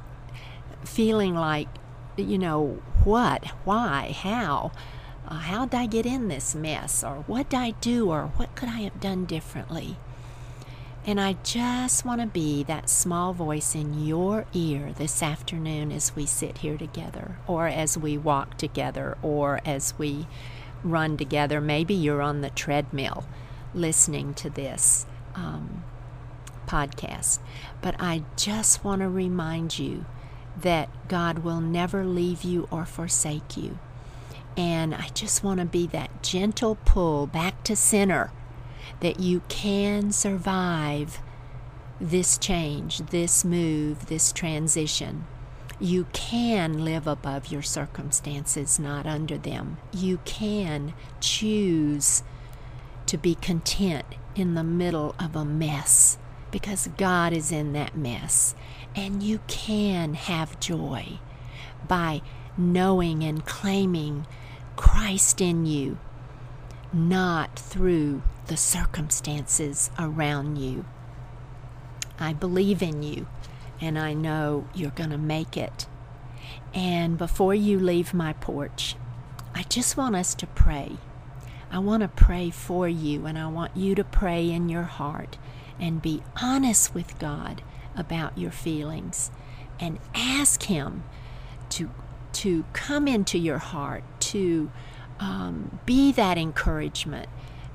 feeling 0.84 1.34
like, 1.34 1.68
you 2.16 2.38
know, 2.38 2.82
what, 3.04 3.46
why, 3.64 4.14
how, 4.20 4.72
uh, 5.26 5.34
how 5.34 5.64
did 5.64 5.78
I 5.78 5.86
get 5.86 6.04
in 6.04 6.28
this 6.28 6.54
mess, 6.54 7.04
or 7.04 7.24
what 7.26 7.50
did 7.50 7.58
I 7.58 7.70
do, 7.80 8.10
or 8.10 8.26
what 8.36 8.54
could 8.54 8.68
I 8.68 8.80
have 8.80 9.00
done 9.00 9.24
differently? 9.24 9.96
And 11.08 11.18
I 11.18 11.36
just 11.42 12.04
want 12.04 12.20
to 12.20 12.26
be 12.26 12.62
that 12.64 12.90
small 12.90 13.32
voice 13.32 13.74
in 13.74 14.04
your 14.04 14.44
ear 14.52 14.92
this 14.92 15.22
afternoon 15.22 15.90
as 15.90 16.14
we 16.14 16.26
sit 16.26 16.58
here 16.58 16.76
together, 16.76 17.38
or 17.46 17.66
as 17.66 17.96
we 17.96 18.18
walk 18.18 18.58
together, 18.58 19.16
or 19.22 19.62
as 19.64 19.94
we 19.96 20.26
run 20.84 21.16
together. 21.16 21.62
Maybe 21.62 21.94
you're 21.94 22.20
on 22.20 22.42
the 22.42 22.50
treadmill 22.50 23.24
listening 23.72 24.34
to 24.34 24.50
this 24.50 25.06
um, 25.34 25.82
podcast. 26.66 27.38
But 27.80 27.96
I 27.98 28.24
just 28.36 28.84
want 28.84 29.00
to 29.00 29.08
remind 29.08 29.78
you 29.78 30.04
that 30.60 30.90
God 31.08 31.38
will 31.38 31.62
never 31.62 32.04
leave 32.04 32.42
you 32.42 32.68
or 32.70 32.84
forsake 32.84 33.56
you. 33.56 33.78
And 34.58 34.94
I 34.94 35.08
just 35.14 35.42
want 35.42 35.60
to 35.60 35.64
be 35.64 35.86
that 35.86 36.22
gentle 36.22 36.76
pull 36.84 37.26
back 37.26 37.64
to 37.64 37.76
center 37.76 38.30
that 39.00 39.20
you 39.20 39.42
can 39.48 40.12
survive 40.12 41.20
this 42.00 42.38
change, 42.38 42.98
this 42.98 43.44
move, 43.44 44.06
this 44.06 44.32
transition. 44.32 45.26
You 45.80 46.06
can 46.12 46.84
live 46.84 47.06
above 47.06 47.48
your 47.48 47.62
circumstances, 47.62 48.78
not 48.78 49.06
under 49.06 49.38
them. 49.38 49.78
You 49.92 50.18
can 50.24 50.94
choose 51.20 52.22
to 53.06 53.16
be 53.16 53.36
content 53.36 54.06
in 54.34 54.54
the 54.54 54.64
middle 54.64 55.14
of 55.18 55.36
a 55.36 55.44
mess 55.44 56.18
because 56.50 56.88
God 56.96 57.32
is 57.32 57.52
in 57.52 57.72
that 57.74 57.96
mess. 57.96 58.54
And 58.96 59.22
you 59.22 59.40
can 59.46 60.14
have 60.14 60.60
joy 60.60 61.18
by 61.86 62.22
knowing 62.56 63.22
and 63.22 63.44
claiming 63.46 64.26
Christ 64.76 65.40
in 65.40 65.66
you, 65.66 65.98
not 66.92 67.58
through 67.58 68.22
the 68.48 68.56
circumstances 68.56 69.90
around 69.98 70.56
you. 70.56 70.84
I 72.18 72.32
believe 72.32 72.82
in 72.82 73.02
you, 73.02 73.26
and 73.80 73.98
I 73.98 74.14
know 74.14 74.66
you're 74.74 74.90
going 74.90 75.10
to 75.10 75.18
make 75.18 75.56
it. 75.56 75.86
And 76.74 77.16
before 77.16 77.54
you 77.54 77.78
leave 77.78 78.12
my 78.12 78.32
porch, 78.34 78.96
I 79.54 79.62
just 79.64 79.96
want 79.96 80.16
us 80.16 80.34
to 80.36 80.46
pray. 80.46 80.96
I 81.70 81.78
want 81.78 82.02
to 82.02 82.08
pray 82.08 82.50
for 82.50 82.88
you, 82.88 83.26
and 83.26 83.38
I 83.38 83.46
want 83.48 83.76
you 83.76 83.94
to 83.94 84.04
pray 84.04 84.50
in 84.50 84.68
your 84.68 84.84
heart 84.84 85.38
and 85.78 86.02
be 86.02 86.22
honest 86.40 86.94
with 86.94 87.18
God 87.18 87.62
about 87.96 88.36
your 88.36 88.50
feelings 88.50 89.30
and 89.78 89.98
ask 90.14 90.64
Him 90.64 91.04
to, 91.70 91.90
to 92.34 92.64
come 92.72 93.06
into 93.06 93.38
your 93.38 93.58
heart, 93.58 94.02
to 94.20 94.70
um, 95.20 95.80
be 95.86 96.12
that 96.12 96.38
encouragement, 96.38 97.28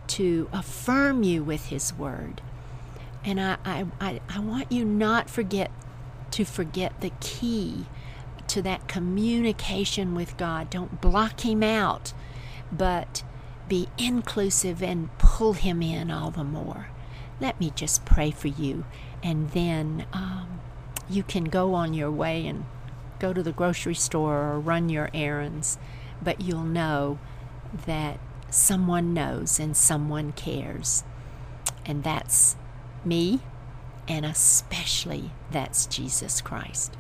to 0.08 0.50
affirm 0.52 1.24
you 1.24 1.44
with 1.44 1.68
His 1.68 1.94
Word. 1.94 2.42
And 3.24 3.40
I, 3.40 3.58
I, 3.66 4.20
I, 4.30 4.40
want 4.40 4.72
you 4.72 4.84
not 4.84 5.30
forget 5.30 5.72
to 6.32 6.44
forget 6.44 7.00
the 7.00 7.12
key 7.22 7.86
to 8.48 8.62
that 8.64 8.88
communication 8.88 10.14
with 10.14 10.36
God. 10.36 10.70
Don't 10.70 11.00
block 11.00 11.42
Him 11.42 11.64
out, 11.64 12.14
but 12.72 13.24
be 13.70 13.88
inclusive 13.98 14.84
and 14.84 15.18
pull 15.18 15.54
Him 15.54 15.82
in 15.82 16.12
all 16.12 16.32
the 16.32 16.44
more 16.44 16.88
let 17.40 17.60
me 17.60 17.72
just 17.76 18.06
pray 18.06 18.32
for 18.32 18.48
you. 18.48 18.86
And 19.22 19.52
then 19.52 20.06
um, 20.14 20.62
you 21.10 21.24
can 21.24 21.46
go 21.46 21.74
on 21.74 21.94
your 21.94 22.10
way 22.10 22.48
and 22.48 22.66
go 23.20 23.34
to 23.34 23.44
the 23.44 23.52
grocery 23.52 23.96
store 23.96 24.52
or 24.52 24.60
run 24.60 24.90
your 24.90 25.10
errands. 25.14 25.78
But 26.22 26.42
you'll 26.42 26.64
know 26.64 27.20
that 27.86 28.20
someone 28.54 29.14
knows 29.14 29.60
and 29.60 29.76
someone 29.76 30.32
cares. 30.32 31.04
And 31.86 32.04
that's 32.04 32.56
me, 33.04 33.42
and 34.08 34.26
especially 34.26 35.32
that's 35.52 35.86
Jesus 35.86 36.42
Christ. 36.42 36.96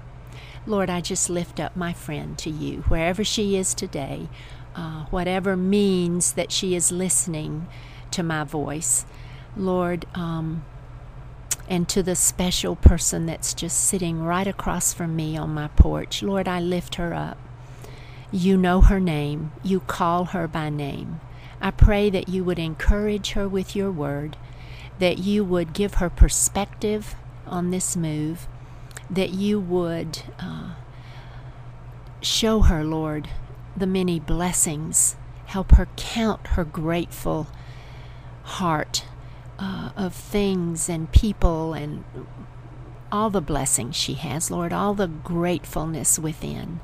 Lord, 0.65 0.89
I 0.89 1.01
just 1.01 1.29
lift 1.29 1.59
up 1.59 1.75
my 1.75 1.93
friend 1.93 2.37
to 2.39 2.49
you, 2.49 2.81
wherever 2.87 3.23
she 3.23 3.55
is 3.55 3.73
today, 3.73 4.29
uh, 4.75 5.05
whatever 5.05 5.55
means 5.55 6.33
that 6.33 6.51
she 6.51 6.75
is 6.75 6.91
listening 6.91 7.67
to 8.11 8.23
my 8.23 8.43
voice. 8.43 9.05
Lord, 9.55 10.05
um, 10.15 10.65
and 11.69 11.87
to 11.89 12.03
the 12.03 12.15
special 12.15 12.75
person 12.75 13.25
that's 13.25 13.53
just 13.53 13.79
sitting 13.79 14.23
right 14.23 14.47
across 14.47 14.93
from 14.93 15.15
me 15.15 15.37
on 15.37 15.53
my 15.53 15.67
porch. 15.69 16.23
Lord, 16.23 16.47
I 16.47 16.59
lift 16.59 16.95
her 16.95 17.13
up. 17.13 17.37
You 18.31 18.57
know 18.57 18.81
her 18.81 18.99
name, 18.99 19.51
you 19.63 19.79
call 19.81 20.25
her 20.25 20.47
by 20.47 20.69
name. 20.69 21.21
I 21.63 21.71
pray 21.71 22.09
that 22.09 22.27
you 22.27 22.43
would 22.43 22.59
encourage 22.59 23.31
her 23.31 23.47
with 23.47 23.73
your 23.73 23.89
word, 23.89 24.35
that 24.99 25.19
you 25.19 25.45
would 25.45 25.71
give 25.71 25.95
her 25.95 26.09
perspective 26.09 27.15
on 27.47 27.71
this 27.71 27.95
move, 27.95 28.49
that 29.09 29.29
you 29.29 29.61
would 29.61 30.23
uh, 30.39 30.73
show 32.21 32.63
her, 32.63 32.83
Lord, 32.83 33.29
the 33.77 33.87
many 33.87 34.19
blessings. 34.19 35.15
Help 35.45 35.71
her 35.71 35.87
count 35.95 36.47
her 36.47 36.65
grateful 36.65 37.47
heart 38.43 39.05
uh, 39.57 39.91
of 39.95 40.13
things 40.13 40.89
and 40.89 41.13
people 41.13 41.73
and 41.73 42.03
all 43.09 43.29
the 43.29 43.39
blessings 43.39 43.95
she 43.95 44.15
has, 44.15 44.51
Lord, 44.51 44.73
all 44.73 44.93
the 44.93 45.07
gratefulness 45.07 46.19
within. 46.19 46.81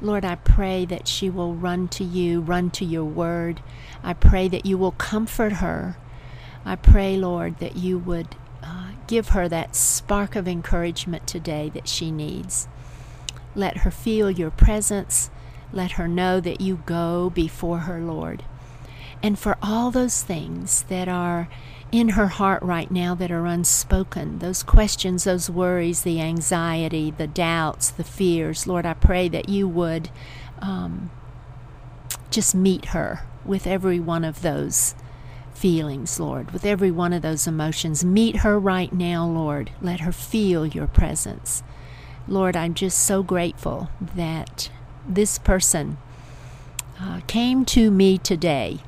Lord, 0.00 0.24
I 0.24 0.36
pray 0.36 0.84
that 0.84 1.08
she 1.08 1.28
will 1.28 1.54
run 1.54 1.88
to 1.88 2.04
you, 2.04 2.40
run 2.40 2.70
to 2.70 2.84
your 2.84 3.04
word. 3.04 3.60
I 4.02 4.12
pray 4.12 4.46
that 4.48 4.64
you 4.64 4.78
will 4.78 4.92
comfort 4.92 5.54
her. 5.54 5.96
I 6.64 6.76
pray, 6.76 7.16
Lord, 7.16 7.58
that 7.58 7.76
you 7.76 7.98
would 7.98 8.36
uh, 8.62 8.90
give 9.06 9.30
her 9.30 9.48
that 9.48 9.74
spark 9.74 10.36
of 10.36 10.46
encouragement 10.46 11.26
today 11.26 11.70
that 11.74 11.88
she 11.88 12.12
needs. 12.12 12.68
Let 13.56 13.78
her 13.78 13.90
feel 13.90 14.30
your 14.30 14.50
presence. 14.50 15.30
Let 15.72 15.92
her 15.92 16.06
know 16.06 16.38
that 16.40 16.60
you 16.60 16.82
go 16.86 17.30
before 17.30 17.80
her, 17.80 18.00
Lord. 18.00 18.44
And 19.22 19.36
for 19.36 19.56
all 19.60 19.90
those 19.90 20.22
things 20.22 20.84
that 20.84 21.08
are 21.08 21.48
in 21.90 22.10
her 22.10 22.28
heart 22.28 22.62
right 22.62 22.90
now 22.90 23.14
that 23.14 23.30
are 23.30 23.46
unspoken. 23.46 24.38
Those 24.40 24.62
questions, 24.62 25.24
those 25.24 25.48
worries, 25.48 26.02
the 26.02 26.20
anxiety, 26.20 27.10
the 27.10 27.26
doubts, 27.26 27.90
the 27.90 28.04
fears. 28.04 28.66
Lord, 28.66 28.84
I 28.84 28.94
pray 28.94 29.28
that 29.28 29.48
you 29.48 29.66
would 29.66 30.10
um, 30.60 31.10
just 32.30 32.54
meet 32.54 32.86
her 32.86 33.22
with 33.44 33.66
every 33.66 33.98
one 33.98 34.24
of 34.24 34.42
those 34.42 34.94
feelings, 35.54 36.20
Lord, 36.20 36.50
with 36.50 36.64
every 36.64 36.90
one 36.90 37.12
of 37.12 37.22
those 37.22 37.46
emotions. 37.46 38.04
Meet 38.04 38.36
her 38.36 38.58
right 38.58 38.92
now, 38.92 39.26
Lord. 39.26 39.70
Let 39.80 40.00
her 40.00 40.12
feel 40.12 40.66
your 40.66 40.86
presence. 40.86 41.62
Lord, 42.28 42.56
I'm 42.56 42.74
just 42.74 42.98
so 42.98 43.22
grateful 43.22 43.88
that 44.00 44.70
this 45.08 45.38
person 45.38 45.96
uh, 47.00 47.20
came 47.26 47.64
to 47.64 47.90
me 47.90 48.18
today 48.18 48.80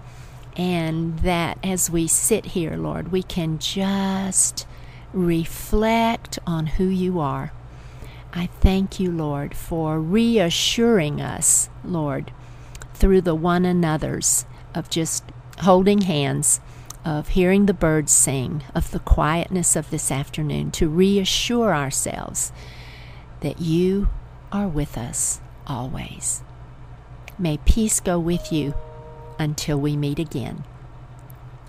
and 0.57 1.19
that 1.21 1.59
as 1.63 1.91
we 1.91 2.07
sit 2.07 2.47
here, 2.47 2.77
Lord, 2.77 3.13
we 3.13 3.23
can 3.23 3.59
just 3.59 4.67
reflect 5.13 6.39
on 6.47 6.67
who 6.67 6.85
you 6.85 7.19
are. 7.21 7.53
I 8.33 8.47
thank 8.47 9.01
you, 9.01 9.11
Lord, 9.11 9.57
for 9.57 10.01
reassuring 10.01 11.21
us, 11.21 11.69
Lord, 11.85 12.33
through 12.95 13.23
the 13.23 13.35
one 13.35 13.65
another's 13.65 14.45
of 14.75 14.89
just 14.89 15.25
holding 15.61 16.03
hands, 16.03 16.61
of 17.05 17.29
hearing 17.29 17.67
the 17.67 17.75
birds 17.75 18.13
sing, 18.13 18.63
of 18.75 18.91
the 18.91 19.01
quietness 19.01 19.75
of 19.75 19.91
this 19.91 20.11
afternoon, 20.13 20.71
to 20.73 20.89
reassure 20.89 21.75
ourselves 21.75 22.53
that 23.41 23.61
you 23.61 24.09
are 24.53 24.69
with 24.69 24.97
us 24.97 25.41
always. 25.67 26.43
May 27.39 27.57
peace 27.59 28.01
go 28.01 28.19
with 28.19 28.53
you 28.53 28.75
until 29.41 29.81
we 29.81 29.97
meet 29.97 30.21
again. 30.21 30.63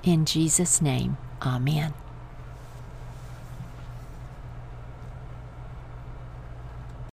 In 0.04 0.26
Jesus' 0.26 0.82
name, 0.82 1.18
Amen. 1.42 2.01